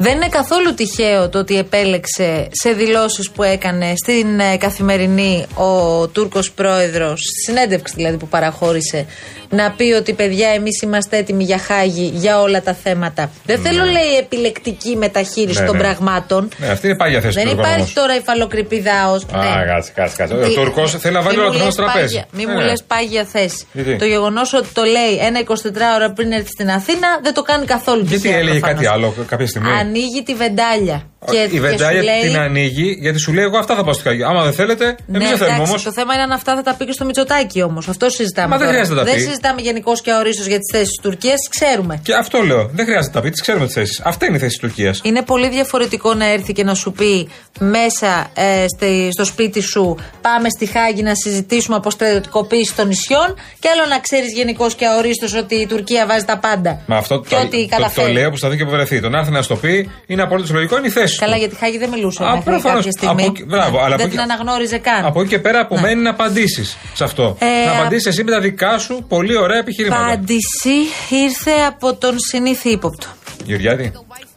Make 0.00 0.06
'em 0.06 0.08
wanna 0.08 0.08
bite. 0.08 0.08
Δεν 0.08 0.14
είναι 0.16 0.28
καθόλου 0.28 0.74
τυχαίο 0.74 1.28
το 1.28 1.38
ότι 1.38 1.58
επέλεξε 1.58 2.48
σε 2.50 2.70
δηλώσεις 2.72 3.30
που 3.30 3.42
έκανε 3.42 3.92
στην 3.96 4.40
ε, 4.40 4.56
καθημερινή 4.56 5.46
ο 5.54 6.06
Τούρκος 6.08 6.50
πρόεδρος, 6.52 7.20
στη 7.20 7.40
συνέντευξη 7.52 7.94
δηλαδή 7.96 8.16
που 8.16 8.28
παραχώρησε, 8.28 9.06
να 9.48 9.70
πει 9.70 9.84
ότι 9.92 10.12
παιδιά 10.12 10.48
εμείς 10.48 10.82
είμαστε 10.82 11.16
έτοιμοι 11.16 11.44
για 11.44 11.58
χάγη 11.58 12.10
για 12.14 12.40
όλα 12.40 12.62
τα 12.62 12.74
θέματα. 12.74 13.30
Δεν 13.46 13.58
θέλω 13.60 13.84
λέει 13.84 14.16
επιλεκτική 14.18 14.96
μεταχείριση 14.96 15.60
Ναι, 15.60 15.66
των 15.66 15.76
ναι. 15.76 15.82
πραγμάτων. 15.82 16.48
Ναι, 16.56 16.66
αυτή 16.66 16.86
είναι 16.86 16.96
πάγια 16.96 17.20
θέση 17.20 17.34
Δεν 17.34 17.44
του 17.44 17.50
Τούρκου 17.50 17.62
υπάρχει 17.66 17.80
όμως. 17.80 17.92
τώρα 17.92 18.16
υφαλοκρηπίδα 18.16 19.10
ως... 19.10 19.22
Α, 19.22 19.64
κάτσε, 19.66 19.92
κάτσε, 19.94 20.16
κάτσε. 20.16 20.34
Ο 20.34 20.38
Τι- 20.38 20.54
Τούρκος 20.54 20.90
θέλει 20.98 21.14
να 21.14 21.22
βάλει 21.22 21.36
Μη 21.36 21.42
όλο 21.42 21.52
μου 21.52 21.58
το 21.58 21.64
χρόνο 21.64 21.64
λες 21.64 21.74
στο 21.74 21.82
τραπέζι. 21.82 22.14
πάγια- 22.14 22.26
Μη 22.32 22.44
Ναι, 22.44 22.52
μου 22.52 22.58
ναι. 22.58 22.64
λες 22.64 22.82
πάγια 22.86 23.24
θέση. 23.24 23.66
Γιατί; 23.72 23.96
Το 23.96 24.04
γεγονός 24.04 24.52
ότι 24.54 24.68
το 24.72 24.82
λέει 24.82 25.12
ένα 25.28 25.38
24 25.38 25.94
ώρα 25.94 26.12
πριν 26.12 26.32
έρθει 26.32 26.48
στην 26.48 26.70
Αθήνα 26.70 27.08
δεν 27.22 27.34
το 27.34 27.42
κάνει 27.42 27.64
καθόλου 27.66 28.02
Γιατί 28.06 28.22
τυχαία, 28.22 28.38
έλεγε 28.38 28.58
προφανώς. 28.58 28.82
κάτι 28.82 28.94
άλλο 28.94 29.14
κάποια 29.26 29.46
στιγμή; 29.46 29.68
Ανοίγει 29.90 30.22
τη 30.22 30.34
βεντάλια. 30.34 31.09
Και, 31.30 31.36
η 31.38 31.48
και 31.48 31.60
βεντάλια 31.60 32.00
σου 32.00 32.04
λέει, 32.08 32.20
την 32.20 32.38
ανοίγει 32.38 32.96
γιατί 33.00 33.18
σου 33.18 33.32
λέει: 33.32 33.44
Εγώ 33.44 33.58
αυτά 33.58 33.74
θα 33.74 33.84
πάω 33.84 33.92
στο 33.92 34.02
καγιό. 34.02 34.26
Άμα 34.28 34.42
δεν 34.44 34.52
θέλετε, 34.52 34.84
εμείς 34.84 34.98
Ναι, 35.06 35.18
δεν 35.18 35.26
θέλουμε 35.28 35.44
εντάξει, 35.46 35.70
όμως. 35.70 35.82
Το 35.82 35.92
θέμα 35.92 36.14
είναι 36.14 36.22
αν 36.22 36.30
αυτά 36.32 36.54
θα 36.54 36.62
τα 36.62 36.74
πει 36.74 36.84
και 36.84 36.92
στο 36.92 37.04
Μητσοτάκι 37.04 37.62
όμως. 37.62 37.88
Αυτό 37.88 38.08
συζητάμε. 38.10 38.48
Μα 38.48 38.56
δεν 38.56 38.66
τώρα. 38.66 38.70
χρειάζεται 38.72 38.98
να 39.00 39.04
τα 39.04 39.10
Δεν 39.10 39.20
πει. 39.20 39.26
συζητάμε 39.28 39.60
γενικώ 39.60 39.92
και 40.02 40.12
ορίστω 40.12 40.42
για 40.48 40.58
τις 40.58 40.70
θέσεις 40.72 40.88
της 40.88 41.00
Τουρκίας, 41.02 41.36
ξέρουμε. 41.50 42.00
Και 42.02 42.14
αυτό 42.14 42.38
λέω. 42.42 42.70
Δεν 42.72 42.84
χρειάζεται 42.84 43.06
να 43.14 43.20
τα 43.20 43.20
πει, 43.20 43.30
τις 43.30 43.40
ξέρουμε 43.40 43.64
τις 43.64 43.74
θέσεις. 43.74 44.00
Αυτά 44.04 44.26
είναι 44.26 44.36
η 44.36 44.38
θέση 44.38 44.58
της 44.58 44.60
Τουρκίας. 44.68 45.00
Είναι 45.02 45.22
πολύ 45.22 45.48
διαφορετικό 45.48 46.14
να 46.14 46.24
έρθει 46.26 46.52
και 46.52 46.64
να 46.64 46.74
σου 46.74 46.92
πει 46.92 47.28
μέσα 47.58 48.30
ε, 48.34 48.64
στη- 48.76 49.08
στο 49.12 49.24
σπίτι 49.24 49.60
σου 49.60 49.96
πάμε 50.20 50.48
στη 50.48 50.66
Χάγη 50.66 51.02
να 51.02 51.14
συζητήσουμε 51.14 51.76
αποστρατιωτικοποίηση 51.76 52.74
των 52.74 52.86
νησιών 52.86 53.34
και 53.58 53.68
άλλο 53.74 53.86
να 53.88 53.98
ξέρεις 53.98 54.32
γενικώ 54.32 54.66
και 54.76 54.86
αορίστως 54.86 55.34
ότι 55.34 55.54
η 55.54 55.66
Τουρκία 55.66 56.06
βάζει 56.06 56.24
τα 56.24 56.38
πάντα. 56.38 56.80
Μα 56.86 56.96
αυτό 56.96 57.20
Και 57.20 57.34
το, 57.34 57.40
ότι 57.40 57.56
το, 57.68 57.68
το, 57.68 57.76
καταφέρει. 57.76 58.12
λέω 58.12 58.30
που 58.30 58.38
θα 58.38 58.48
δει 58.48 58.56
και 58.56 58.64
που 58.64 58.70
βρεθεί. 58.70 59.00
Τον 59.00 59.14
άρθει 59.14 59.30
να 59.30 59.42
στο 59.42 59.56
πει 59.56 59.90
είναι 60.06 60.22
απολύτω 60.22 60.52
λογικό, 60.54 60.78
είναι 60.78 60.86
η 60.86 60.90
θέση 60.90 61.08
Καλά, 61.09 61.09
του. 61.16 61.36
για 61.38 61.48
τη 61.48 61.54
Χάγη 61.54 61.78
δεν 61.78 61.88
μιλούσε 61.88 62.24
Α, 62.24 62.26
μέχρι 62.28 62.44
προφανώς. 62.44 62.76
κάποια 62.76 62.90
στιγμή. 62.90 63.22
Από 63.22 63.32
εκεί- 63.32 63.44
μπράβο, 63.44 63.78
αλλά 63.78 63.96
δεν 63.96 64.06
από 64.06 64.14
την 64.14 64.18
εκεί- 64.20 64.32
αναγνώριζε 64.32 64.78
καν. 64.78 65.04
Από 65.04 65.20
εκεί 65.20 65.28
και 65.28 65.38
πέρα 65.38 65.60
απομένει 65.60 66.02
να 66.02 66.10
απαντήσεις 66.10 66.76
σε 66.94 67.04
αυτό. 67.04 67.36
Ε, 67.38 67.64
να 67.66 67.72
απαντήσεις 67.78 68.06
εσύ 68.06 68.24
με 68.24 68.30
τα 68.30 68.40
δικά 68.40 68.78
σου 68.78 69.04
πολύ 69.08 69.36
ωραία 69.36 69.58
επιχειρήματα. 69.58 70.04
Απάντηση 70.06 70.74
ήρθε 71.10 71.50
από 71.68 71.94
τον 71.94 72.14
συνήθι 72.18 72.70
ύποπτο. 72.70 73.06
Γεωργιάδη. 73.44 73.92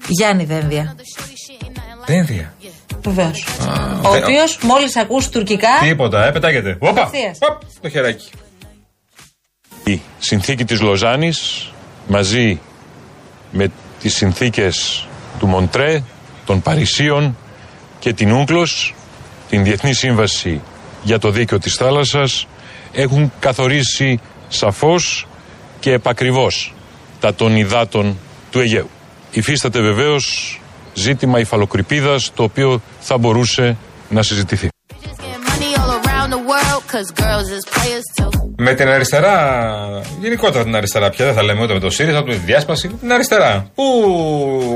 Γιάννη 0.08 0.44
Δένδια. 0.46 0.96
Δένδια. 2.06 2.54
Βεβαίως. 3.02 3.46
Ο 4.04 4.10
δε- 4.12 4.18
οποίος 4.24 4.58
μόλις 4.62 4.96
ακούσει 4.98 5.32
τουρκικά. 5.32 5.68
Τίποτα, 5.82 6.26
ε, 6.26 6.32
πετάγεται. 6.32 6.78
Όπα! 6.80 7.02
Απευθείας. 7.02 7.38
Οπ, 7.42 7.62
το 7.82 7.90
χεράκι. 7.90 8.30
Η 9.84 10.02
συνθήκη 10.20 10.66
της 10.66 10.82
Λοζάνης 10.82 11.70
μαζί 12.08 12.60
με 13.52 13.68
τις 14.02 14.16
συνθήκες 14.16 15.08
του 15.40 15.48
Μοντρέ, 15.48 16.04
των 16.46 16.62
Παρισίων 16.62 17.38
και 18.00 18.14
την 18.14 18.32
Ούγκλος, 18.32 18.96
την 19.50 19.64
Διεθνή 19.64 19.94
Σύμβαση 19.94 20.62
για 21.04 21.20
το 21.20 21.30
Δίκαιο 21.30 21.60
της 21.60 21.76
Θάλασσας, 21.76 22.48
έχουν 22.92 23.32
καθορίσει 23.40 24.20
σαφώς 24.48 25.28
και 25.80 25.92
επακριβώς 25.92 26.74
τα 27.20 27.34
των 27.36 27.56
υδάτων 27.56 28.18
του 28.52 28.60
Αιγαίου. 28.60 28.90
Υφίσταται 29.32 29.82
βεβαίως 29.82 30.60
ζήτημα 30.94 31.40
υφαλοκρηπίδας 31.40 32.32
το 32.34 32.44
οποίο 32.44 32.82
θα 33.00 33.18
μπορούσε 33.18 33.78
να 34.10 34.24
συζητηθεί. 34.24 34.68
Money 38.58 38.68
all 38.68 38.76
around 38.76 38.78
the 38.78 38.86
world, 38.86 39.00
cause 39.00 39.00
girls 39.00 39.02
is 39.02 39.08
players 39.08 39.08
too. 39.08 39.30
Με 39.38 39.74
την 39.74 39.98
αριστερά, 39.98 40.02
γενικότερα 40.22 40.64
την 40.64 40.76
αριστερά 40.76 41.10
πια, 41.10 41.26
δεν 41.26 41.34
θα 41.34 41.44
λέμε 41.44 41.64
ούτε 41.64 41.74
με 41.74 41.80
το 41.80 41.90
ΣΥΡΙΖΑ, 41.90 42.18
ούτε 42.20 42.32
με 42.32 42.38
τη 42.38 42.44
διάσπαση, 42.46 42.88
την 42.88 43.12
αριστερά. 43.12 43.70
Πού 43.76 43.84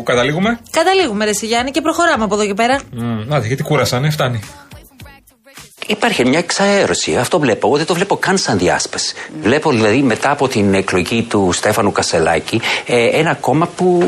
καταλήγουμε; 0.06 0.60
Καταλήγουμε, 0.72 1.26
ρε 1.26 1.32
Γιάννη, 1.42 1.72
και 1.72 1.82
προχωράμε 1.82 2.24
από 2.24 2.34
εδώ 2.34 2.46
και 2.46 2.54
πέρα. 2.54 2.80
Μ, 2.92 3.28
Νάτε, 3.28 3.48
γιατί 3.48 3.64
κούρασανε, 3.64 4.10
φτάνει. 4.10 4.40
Υπάρχει 5.90 6.26
μια 6.26 6.40
εξαέρωση. 6.40 7.16
Αυτό 7.16 7.40
βλέπω. 7.40 7.68
Εγώ 7.68 7.78
δεν 7.78 7.86
το 7.86 7.94
βλέπω 7.94 8.16
καν 8.18 8.38
σαν 8.38 8.58
διάσπαση. 8.58 9.14
Βλέπω 9.42 9.72
δηλαδή 9.72 9.98
μετά 10.02 10.32
από 10.32 10.48
την 10.48 10.74
εκλογή 10.74 11.22
του 11.24 11.50
Στέφανου 11.54 11.92
Κασελάκη 11.92 12.62
ε, 12.86 13.06
ένα 13.06 13.34
κόμμα 13.34 13.70
που 13.76 14.02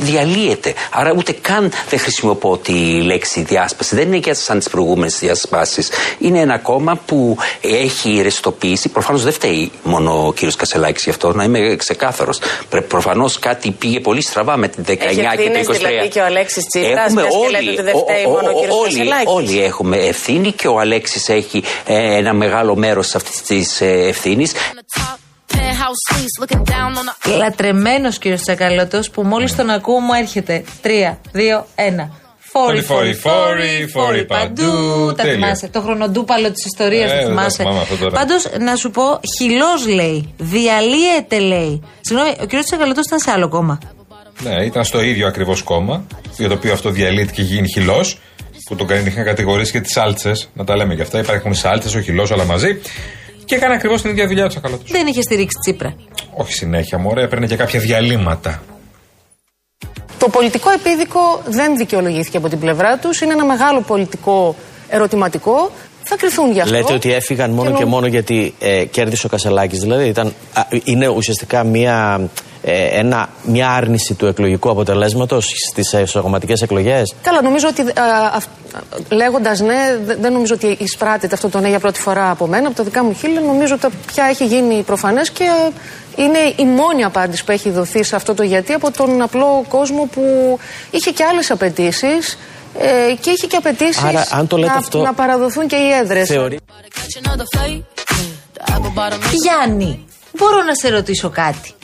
διαλύεται. 0.00 0.74
Άρα 0.90 1.12
ούτε 1.16 1.32
καν 1.40 1.72
δεν 1.88 1.98
χρησιμοποιώ 1.98 2.56
τη 2.56 2.72
λέξη 3.02 3.42
διάσπαση. 3.42 3.94
Δεν 3.94 4.06
είναι 4.06 4.18
και 4.18 4.34
σαν 4.34 4.58
τις 4.58 4.68
προηγούμενες 4.68 5.18
διασπάσεις. 5.18 5.88
Είναι 6.18 6.40
ένα 6.40 6.58
κόμμα 6.58 6.96
που 7.06 7.36
έχει 7.60 8.20
ρευστοποιήσει. 8.22 8.88
Προφανώς 8.88 9.22
δεν 9.22 9.32
φταίει 9.32 9.70
μόνο 9.82 10.26
ο 10.26 10.32
κύριος 10.32 10.56
Κασελάκης 10.56 11.04
γι' 11.04 11.10
αυτό, 11.10 11.32
να 11.32 11.44
είμαι 11.44 11.76
ξεκάθαρος. 11.76 12.38
Προφανώς 12.88 13.38
κάτι 13.38 13.70
πήγε 13.70 14.00
πολύ 14.00 14.22
στραβά 14.22 14.56
με 14.56 14.68
την 14.68 14.84
19 14.86 14.88
Έχει 14.88 15.14
και 15.14 15.22
το 15.22 15.28
23. 15.28 15.32
ευθύνες 15.32 15.78
δηλαδή 15.78 16.08
και 16.08 16.20
ο 16.20 16.24
Αλέξης 16.24 16.64
Τσίπρας, 16.66 17.06
Έχουμε 17.06 17.20
μιας 17.22 17.34
και 17.34 17.38
όλοι, 17.46 17.64
λέτε 17.64 17.70
ότι 17.70 17.82
δεν 17.82 17.94
ο- 17.94 17.98
φταίει 17.98 18.24
ο- 18.24 18.28
μόνο 18.30 18.48
ο 18.48 18.50
ο- 18.56 18.60
κύριος 18.60 18.78
όλοι, 18.78 18.88
Κασελάκης. 18.96 19.32
όλοι 19.34 19.62
έχουμε 19.64 19.96
ευθύνη 19.96 20.52
και 20.52 20.68
ο 20.68 20.78
Αλέξης 20.80 21.25
έχει 21.28 21.62
ε, 21.86 22.16
ένα 22.16 22.32
μεγάλο 22.32 22.76
μέρος 22.76 23.14
αυτής 23.14 23.42
της 23.42 23.80
ευθύνης. 23.80 24.52
Penthouse 25.52 26.14
suites 26.14 26.36
looking 26.42 26.62
down 26.62 26.92
on 26.98 27.28
the. 27.28 27.36
Λατρεμένος 27.36 28.18
κύριος 28.18 28.40
Τσακαλώτος 28.40 29.10
που 29.10 29.22
μόλις 29.22 29.56
τον 29.56 29.70
ακούω 29.70 29.98
μου 30.00 30.12
έρχεται. 30.12 30.64
3, 30.82 30.88
2, 31.32 31.66
1. 31.74 32.08
Φόρη, 32.38 32.82
φόρη, 32.82 33.14
φόρη, 33.14 33.88
φόρη 33.92 34.24
παντού. 34.24 34.62
Τα 35.16 35.22
Τέλεια. 35.22 35.32
θυμάσαι. 35.34 35.68
Το 35.68 35.80
χρονοτούπαλο 35.80 36.50
της 36.52 36.64
ιστορίας 36.64 37.10
Ε, 37.10 37.14
το 37.14 37.16
δεν 37.16 37.26
τα 37.26 37.32
θυμάσαι. 37.32 37.56
θυμάμαι 37.62 37.80
αυτό 37.80 37.96
τώρα. 37.96 38.16
Πάντως, 38.18 38.46
να 38.60 38.76
σου 38.76 38.90
πω, 38.90 39.02
χυλός 39.38 39.86
λέει. 39.86 40.34
Διαλύεται 40.36 41.38
λέει. 41.38 41.82
Συγγνώμη, 42.00 42.32
ο 42.40 42.44
κύριος 42.44 42.64
Τσακαλώτος 42.64 43.04
ήταν 43.06 43.18
σε 43.18 43.30
άλλο 43.30 43.48
κόμμα. 43.48 43.78
Ναι, 44.42 44.64
ήταν 44.64 44.84
στο 44.84 45.00
ίδιο 45.02 45.26
ακριβώς 45.26 45.62
κόμμα, 45.62 46.04
για 46.36 46.48
το 46.48 46.54
οποίο 46.54 46.72
αυτό 46.72 46.90
διαλύεται 46.90 47.32
και 47.32 47.42
γίνει 47.42 47.68
χυλός, 47.68 48.18
που 48.68 48.74
τον 48.76 49.06
είχαν 49.06 49.24
κατηγορήσει 49.24 49.72
και 49.72 49.80
τις 49.80 49.92
σάλτσες. 49.92 50.48
Να 50.54 50.64
τα 50.64 50.76
λέμε 50.76 50.94
και 50.94 51.02
αυτά. 51.02 51.18
Υπάρχουν 51.18 51.54
σάλτσες, 51.54 51.94
ο 51.94 52.00
χυλό, 52.00 52.28
όλα 52.32 52.44
μαζί. 52.44 52.78
Και 53.44 53.54
έκανε 53.54 53.74
ακριβώς 53.74 54.02
την 54.02 54.10
ίδια 54.10 54.26
δουλειά 54.26 54.44
τους 54.44 54.52
Τσακαλώτο. 54.52 54.82
Δεν 54.86 55.06
είχε 55.06 55.22
στηρίξει 55.22 55.58
Τσίπρα. 55.60 55.94
Όχι 56.36 56.52
συνέχεια, 56.52 56.98
μωρέ, 56.98 57.22
έπαιρνε 57.22 57.46
και 57.46 57.56
κάποια 57.56 57.80
διαλύματα. 57.80 58.62
Το 60.18 60.28
πολιτικό 60.28 60.70
επίδικο 60.70 61.42
δεν 61.48 61.76
δικαιολογήθηκε 61.76 62.36
από 62.36 62.48
την 62.48 62.58
πλευρά 62.58 62.96
τους. 62.98 63.20
Είναι 63.20 63.32
ένα 63.32 63.44
μεγάλο 63.44 63.80
πολιτικό 63.80 64.56
ερωτηματικό. 64.88 65.70
Θα 66.08 66.16
κρυθούν 66.16 66.52
γι' 66.52 66.60
αυτό. 66.60 66.74
Λέτε 66.76 66.92
ότι 66.92 67.12
έφυγαν 67.12 67.50
μόνο 67.50 67.70
Και 67.70 67.76
και, 67.76 67.82
νο- 67.82 67.88
μόνο 67.90 68.06
γιατί 68.06 68.54
ε, 68.60 68.84
κέρδισε 68.84 69.26
ο 69.26 69.28
Κασελάκης. 69.28 69.78
Δηλαδή 69.78 70.08
ήταν, 70.08 70.34
α, 70.52 70.62
είναι 70.84 71.08
ουσιαστικά 71.08 71.64
μια, 71.64 72.28
ε, 72.68 72.98
ένα, 72.98 73.28
μια 73.42 73.70
άρνηση 73.70 74.14
του 74.14 74.26
εκλογικού 74.26 74.70
αποτελέσματος 74.70 75.52
στις 75.70 75.92
εσωγωματικές 75.92 76.62
εκλογές; 76.62 77.14
Καλά, 77.22 77.42
νομίζω 77.42 77.68
ότι 77.68 77.82
λέγοντας 79.08 79.60
ναι, 79.60 79.98
δε- 80.04 80.14
δεν 80.14 80.32
νομίζω 80.32 80.54
ότι 80.54 80.76
εισπράττεται 80.80 81.34
αυτό 81.34 81.48
το 81.48 81.60
ναι 81.60 81.68
για 81.68 81.78
πρώτη 81.78 82.00
φορά 82.00 82.30
από 82.30 82.46
μένα, 82.46 82.66
από 82.66 82.76
τα 82.76 82.82
δικά 82.82 83.04
μου 83.04 83.12
χείλη. 83.14 83.40
Νομίζω 83.42 83.74
ότι 83.74 83.94
πια 84.06 84.24
έχει 84.24 84.46
γίνει 84.46 84.82
προφανές 84.82 85.30
και 85.30 85.44
είναι 86.16 86.38
η 86.56 86.64
μόνη 86.64 87.04
απάντηση 87.04 87.44
που 87.44 87.52
έχει 87.52 87.70
δοθεί 87.70 88.02
σε 88.02 88.16
αυτό 88.16 88.34
το 88.34 88.42
γιατί 88.42 88.72
από 88.72 88.90
τον 88.90 89.22
απλό 89.22 89.64
κόσμο 89.68 90.08
που 90.12 90.58
είχε 90.90 91.10
και 91.10 91.24
άλλες 91.24 91.50
απαιτήσεις 91.50 92.38
ε, 92.78 93.14
και 93.20 93.30
είχε 93.30 93.46
και 93.46 93.56
απαιτήσεις 93.56 94.02
Άρα, 94.02 94.26
αν 94.30 94.46
το 94.46 94.56
λέτε 94.56 94.72
να, 94.72 94.78
αυτό, 94.78 95.02
να 95.02 95.12
παραδοθούν 95.12 95.66
και 95.66 95.76
οι 95.76 95.90
έδρες. 96.02 96.28
Θεωρεί... 96.28 96.58
Catch 96.94 97.26
another 97.28 97.58
flight. 97.58 97.82
The 98.58 98.72
apple 98.72 98.98
bottom. 98.98 99.18
Γιάννη, 99.42 100.04
μπορώ 100.38 100.62
να 100.62 100.74
σε 100.74 100.88
ρωτήσω 100.88 101.28
κάτι. 101.30 101.74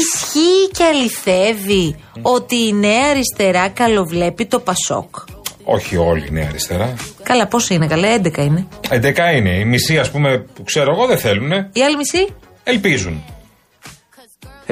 Ισχύει 0.00 0.68
και 0.72 0.84
αληθεύει 0.84 1.96
ότι 2.22 2.56
η 2.56 2.72
νέα 2.72 3.08
αριστερά 3.10 3.68
καλοβλέπει 3.68 4.46
το 4.46 4.58
Πασόκ. 4.60 5.16
Όχι 5.64 5.96
όλη 5.96 6.26
η 6.26 6.30
νέα 6.30 6.46
αριστερά. 6.48 6.94
Καλά, 7.22 7.46
πόσο 7.46 7.74
είναι, 7.74 7.86
καλά, 7.86 8.08
11 8.22 8.36
είναι. 8.38 8.66
11 8.88 9.36
είναι. 9.36 9.50
Οι 9.58 9.64
μισοί, 9.64 9.98
ας 9.98 10.10
πούμε, 10.10 10.38
που 10.54 10.62
ξέρω 10.64 10.92
εγώ 10.94 11.06
δεν 11.06 11.18
θέλουν. 11.18 11.50
Η 11.72 11.82
άλλη 11.82 11.96
μισή. 11.96 12.34
Ελπίζουν. 12.64 13.22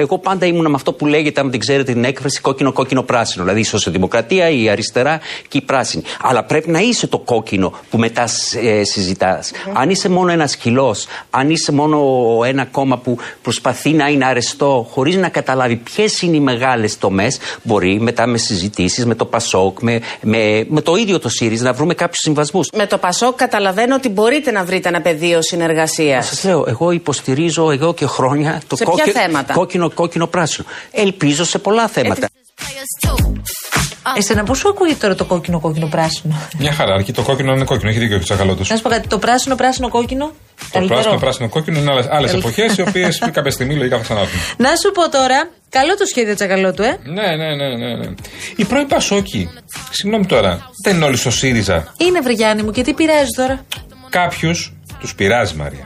Εγώ 0.01 0.17
πάντα 0.17 0.45
ήμουν 0.45 0.65
με 0.69 0.75
αυτό 0.75 0.93
που 0.93 1.05
λέγεται, 1.05 1.41
αν 1.41 1.49
δεν 1.51 1.59
ξέρετε 1.59 1.93
την 1.93 2.03
έκφραση, 2.03 2.41
κόκκινο-κόκκινο-πράσινο. 2.41 3.43
Δηλαδή 3.43 3.59
η 3.59 3.63
σοσιαλδημοκρατία, 3.63 4.49
η 4.49 4.69
αριστερά 4.69 5.19
και 5.47 5.57
η 5.57 5.61
πράσινη. 5.61 6.03
Αλλά 6.21 6.43
πρέπει 6.43 6.69
να 6.69 6.79
είσαι 6.79 7.07
το 7.07 7.19
κόκκινο 7.19 7.73
που 7.89 7.97
μετά 7.97 8.27
ε, 8.63 8.83
συζητάς. 8.83 9.51
Αν 9.73 9.89
είσαι 9.89 10.09
μόνο 10.09 10.31
ένας 10.31 10.55
χυλός, 10.55 11.05
αν 11.29 11.49
είσαι 11.49 11.71
μόνο 11.71 11.99
ένα 12.45 12.65
κόμμα 12.65 12.97
που 12.97 13.17
προσπαθεί 13.41 13.89
να 13.93 14.07
είναι 14.07 14.25
αρεστό, 14.25 14.87
χωρίς 14.91 15.15
να 15.15 15.29
καταλάβει 15.29 15.75
ποιες 15.75 16.21
είναι 16.21 16.35
οι 16.35 16.39
μεγάλες 16.39 16.97
τομές, 16.97 17.37
μπορεί 17.63 17.99
μετά 17.99 18.25
με 18.27 18.37
συζητήσεις 18.37 19.05
με 19.05 19.15
το 19.15 19.25
Πασόκ, 19.25 19.79
με, 19.81 20.01
με, 20.21 20.65
με 20.69 20.81
το 20.81 20.95
ίδιο 20.95 21.19
το 21.19 21.29
ΣΥΡΙΖ 21.29 21.61
να 21.61 21.73
βρούμε 21.73 21.93
κάποιους 21.93 22.19
συμβασμούς. 22.19 22.69
Με 22.75 22.85
το 22.87 22.97
Πασόκ 22.97 23.35
καταλαβαίνω 23.35 23.95
ότι 23.95 24.09
μπορείτε 24.09 24.51
να 24.51 24.63
βρείτε 24.63 24.89
ένα 24.89 25.01
πεδίο 25.01 25.41
συνεργασίας. 25.41 26.27
Σας 26.27 26.43
λέω, 26.43 26.65
εγώ 26.67 26.91
υποστηρίζω 26.91 27.71
εδώ 27.71 27.93
και 27.93 28.05
χρόνια 28.05 28.61
το 28.67 28.75
Σε 28.75 28.83
ποια 28.83 28.93
κόκκι- 28.93 29.15
θέματα; 29.17 29.53
κόκκινο, 29.53 29.90
κόκκινο, 29.93 30.27
πράσινο. 30.27 30.67
Ελπίζω 30.91 31.43
σε 31.45 31.59
πολλά 31.59 31.87
θέματα. 31.87 32.29
Εσένα 34.17 34.43
πώς 34.43 34.57
σου 34.57 34.69
ακούγεται 34.69 34.97
τώρα 34.99 35.15
το 35.15 35.25
κόκκινο, 35.25 35.59
κόκκινο, 35.59 35.87
πράσινο; 35.87 36.35
Μια 36.57 36.73
χαρά, 36.73 36.93
αρκεί 36.93 37.11
το 37.13 37.21
κόκκινο 37.21 37.49
να 37.49 37.55
είναι 37.55 37.65
κόκκινο. 37.65 37.89
Έχει 37.89 37.99
δίκιο 37.99 38.15
ο 38.15 38.19
Τσακαλώτος. 38.19 38.69
Να 38.69 38.75
σου 38.75 38.81
πω 38.81 38.89
κάτι, 38.89 39.07
το 39.07 39.17
πράσινο, 39.19 39.55
πράσινο, 39.55 39.89
κόκκινο; 39.89 40.31
Το 40.71 40.79
πράσινο, 40.79 41.17
πράσινο, 41.17 41.49
κόκκινο 41.49 41.79
είναι 41.79 41.91
άλλε 41.91 42.01
Καλύτερο. 42.07 42.37
εποχές, 42.37 42.77
οι 42.77 42.81
οποίες 42.81 43.19
κάποια 43.37 43.51
στιγμή 43.51 43.75
λογικά 43.75 43.97
θα 43.97 44.03
ξανάρθουν. 44.03 44.39
Να 44.57 44.69
σου 44.75 44.91
πω 44.91 45.09
τώρα, 45.09 45.49
καλό 45.69 45.95
το 45.97 46.05
σχέδιο 46.05 46.35
Τσακαλώτου, 46.35 46.83
ε. 46.83 46.97
Ναι, 47.03 47.35
ναι, 47.35 47.55
ναι, 47.55 47.75
ναι. 47.77 47.95
ναι. 47.95 48.13
Οι 48.55 48.65
πρώην 48.65 48.87
Πασόκοι, 48.87 49.49
συγγνώμη 49.89 50.25
τώρα, 50.25 50.69
δεν 50.83 50.95
είναι 50.95 51.05
όλοι 51.05 51.17
στο 51.17 51.31
ΣΥΡΙΖΑ. 51.31 51.93
Είναι 51.97 52.19
βρυγιάννη 52.21 52.63
μου 52.63 52.71
και 52.71 52.83
τι 52.83 52.93
πειράζει 52.93 53.29
τώρα; 53.35 53.65
Κάποιους 54.09 54.73
τους 54.99 55.15
πειράζει, 55.15 55.55
Μαρία. 55.55 55.85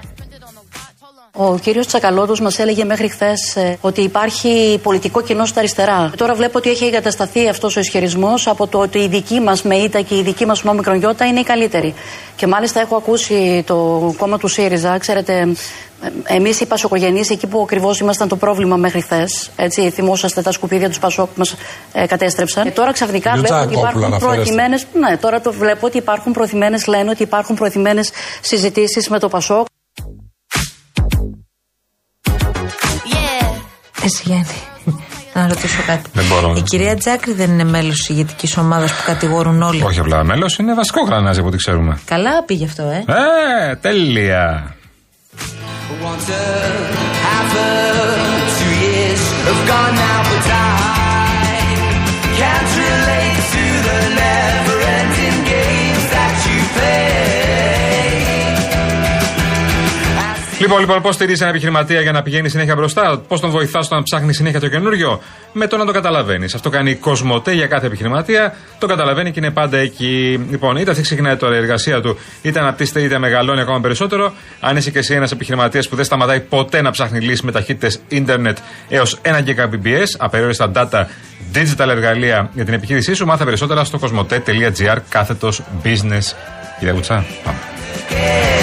Ο 1.38 1.58
κύριος 1.58 1.88
Τσακαλώτος 1.88 2.40
μας 2.42 2.60
έλεγε 2.60 2.84
μέχρι 2.84 3.10
χθες 3.10 3.58
ότι 3.82 4.02
υπάρχει 4.02 4.80
πολιτικό 4.84 5.22
κοινό 5.22 5.46
στα 5.46 5.60
αριστερά. 5.60 6.12
Τώρα 6.18 6.34
βλέπω 6.34 6.58
ότι 6.58 6.70
έχει 6.70 6.86
εγκατασταθεί 6.86 7.50
αυτός 7.50 7.76
ο 7.76 7.80
ισχυρισμός 7.80 8.48
από 8.48 8.68
το 8.68 8.80
ότι 8.80 9.00
η 9.00 9.08
δική 9.08 9.40
μας 9.40 9.64
ΜΕΙΤΑ 9.64 10.02
και 10.02 10.16
η 10.16 10.22
δική 10.22 10.46
μας 10.46 10.64
όμικρον 10.64 10.98
γιώτα 10.98 11.26
είναι 11.26 11.40
η 11.40 11.44
καλύτερη. 11.44 11.94
Και 12.36 12.48
μάλιστα 12.48 12.80
έχω 12.80 12.96
ακούσει 12.96 13.64
το 13.68 13.76
κόμμα 14.18 14.38
του 14.38 14.48
ΣΥΡΙΖΑ, 14.48 14.98
ξέρετε, 14.98 15.48
εμείς 16.24 16.60
οι 16.60 16.66
Πασοκογενείς, 16.66 17.30
εκεί 17.30 17.48
που 17.48 17.62
ακριβώς 17.62 18.00
ήμασταν 18.00 18.28
το 18.28 18.36
πρόβλημα 18.36 18.76
μέχρι 18.76 19.02
χθες, 19.02 19.52
έτσι, 19.56 19.90
θυμόσαστε 19.90 20.42
τα 20.42 20.52
σκουπίδια 20.52 20.88
τους 20.88 21.00
Πασόκ 21.00 21.26
που 21.26 21.34
μας 21.38 21.56
ε, 21.94 22.06
κατέστρεψαν. 22.06 22.64
Και 22.64 22.72
τώρα 22.72 22.92
ξαφνικά 22.92 23.30
Κύριο 23.30 23.46
βλέπω 23.48 23.62
ότι 23.64 23.74
Τσακόπουλο, 23.76 23.88
υπάρχουν 23.88 24.04
αναφέρεστε. 24.04 24.54
προωθημένε. 24.54 25.10
Ναι, 25.10 25.18
τώρα 25.18 25.42
το 25.42 25.52
βλέπω 25.52 25.86
ότι 25.86 25.98
υπάρχουν 25.98 26.32
προωθημένε, 26.34 26.78
λένε 26.88 27.10
ότι 27.10 27.24
υπάρχουν 27.24 27.56
προωθημένε 27.56 28.02
συζητήσεις 28.42 29.10
με 29.10 29.20
το 29.20 29.28
Πασόκ. 29.30 29.66
Εσύ 34.06 34.24
Γιάννη, 34.26 34.46
να 35.34 35.48
ρωτήσω 35.48 35.82
κάτι. 35.88 36.10
Δεν 36.14 36.26
μπορώ. 36.26 36.54
Η 36.58 36.62
κυρία 36.62 36.96
Τζάκρη 36.96 37.34
δεν 37.34 37.52
είναι 37.52 37.64
μέλος 37.64 37.96
της 37.98 38.10
ηγετικής 38.10 38.58
ομάδας 38.58 38.92
που 38.92 39.02
κατηγορούν 39.06 39.62
όλοι. 39.62 39.84
Όχι 39.84 40.00
απλά 40.00 40.24
μέλος, 40.24 40.58
είναι 40.58 40.74
βασικό 40.74 41.04
γρανάζι 41.06 41.40
από 41.40 41.48
ό,τι 41.48 41.58
ξέρουμε. 41.58 42.00
Καλά 42.06 42.44
πήγε 42.44 42.66
αυτό, 42.66 42.84
ε. 42.84 43.06
Ε, 43.72 43.76
τέλεια. 43.76 44.76
Once 46.10 46.30
a 46.30 46.46
half 47.26 47.52
a 47.66 47.72
two 48.58 48.74
years 48.86 49.24
have 49.48 49.62
gone 49.72 49.96
now, 50.06 50.20
but 50.30 50.46
I 50.54 51.58
can't 52.40 52.70
relate 52.86 53.42
to 53.56 53.64
the 53.88 54.00
never-ending 54.22 55.38
games 55.54 56.04
that 56.16 56.34
you 56.48 56.60
play. 56.76 57.15
Λοιπόν, 60.66 60.80
λοιπόν, 60.80 61.02
πώς 61.02 61.16
στηρίζεις 61.16 61.42
ένα 61.42 61.50
επιχειρηματία 61.50 62.02
για 62.02 62.12
να 62.12 62.22
πηγαίνει 62.22 62.50
συνέχεια 62.50 62.76
μπροστά, 62.76 63.22
πώς 63.28 63.40
τον 63.40 63.50
βοηθάς 63.50 63.86
στο 63.86 63.96
να 63.96 64.04
ψάχνει 64.04 64.34
συνέχεια 64.34 64.60
το 64.60 64.68
καινούριο, 64.68 65.22
με 65.54 65.68
το 65.68 65.78
να 65.78 65.86
το 65.86 65.92
καταλαβαίνεις. 65.92 66.56
Αυτό 66.56 66.70
κάνει 66.70 66.92
η 66.92 66.96
Κοσμοτέ 66.96 67.52
για 67.54 67.68
κάθε 67.68 67.86
επιχειρηματία, 67.86 68.56
το 68.80 68.88
καταλαβαίνει 68.88 69.32
και 69.32 69.40
είναι 69.40 69.52
πάντα 69.52 69.78
εκεί. 69.78 70.46
Λοιπόν, 70.50 70.78
είτε 70.78 70.92
αυτή 70.92 71.04
ξεκινάει 71.04 71.36
τώρα 71.36 71.56
η 71.56 71.58
εργασία 71.58 72.02
του, 72.02 72.18
είτε 72.42 72.60
αναπτύσσεται 72.60 73.02
είτε 73.02 73.20
μεγαλώνει 73.20 73.62
ακόμα 73.62 73.80
περισσότερο. 73.80 74.34
Αν 74.60 74.78
είσαι 74.78 74.92
και 74.92 75.00
εσύ 75.00 75.14
ένας 75.14 75.32
επιχειρηματίας 75.32 75.90
που 75.90 75.96
δεν 75.96 76.06
σταματάει 76.06 76.40
ποτέ 76.40 76.82
να 76.82 76.92
ψάχνει 76.92 77.20
λύσεις 77.20 77.42
με 77.42 77.52
ταχύτητες 77.52 78.00
ίντερνετ 78.08 78.58
έως 78.90 79.20
1 79.22 79.44
Gbps, 79.46 80.08
απεριόριστα 80.18 80.72
data, 80.76 81.06
digital 81.54 81.88
εργαλεία 81.90 82.50
για 82.54 82.66
την 82.66 82.74
επιχείρησή 82.74 83.14
σου, 83.14 83.26
μάθε 83.26 83.44
περισσότερα 83.44 83.84
στο 83.84 84.00
κοσμοτέ.gr 84.00 84.98
κάθετος 85.10 85.62
business. 85.84 86.34
Κυρία 86.80 86.94
Κουτσά, 86.94 87.26
πάμε. 87.44 88.55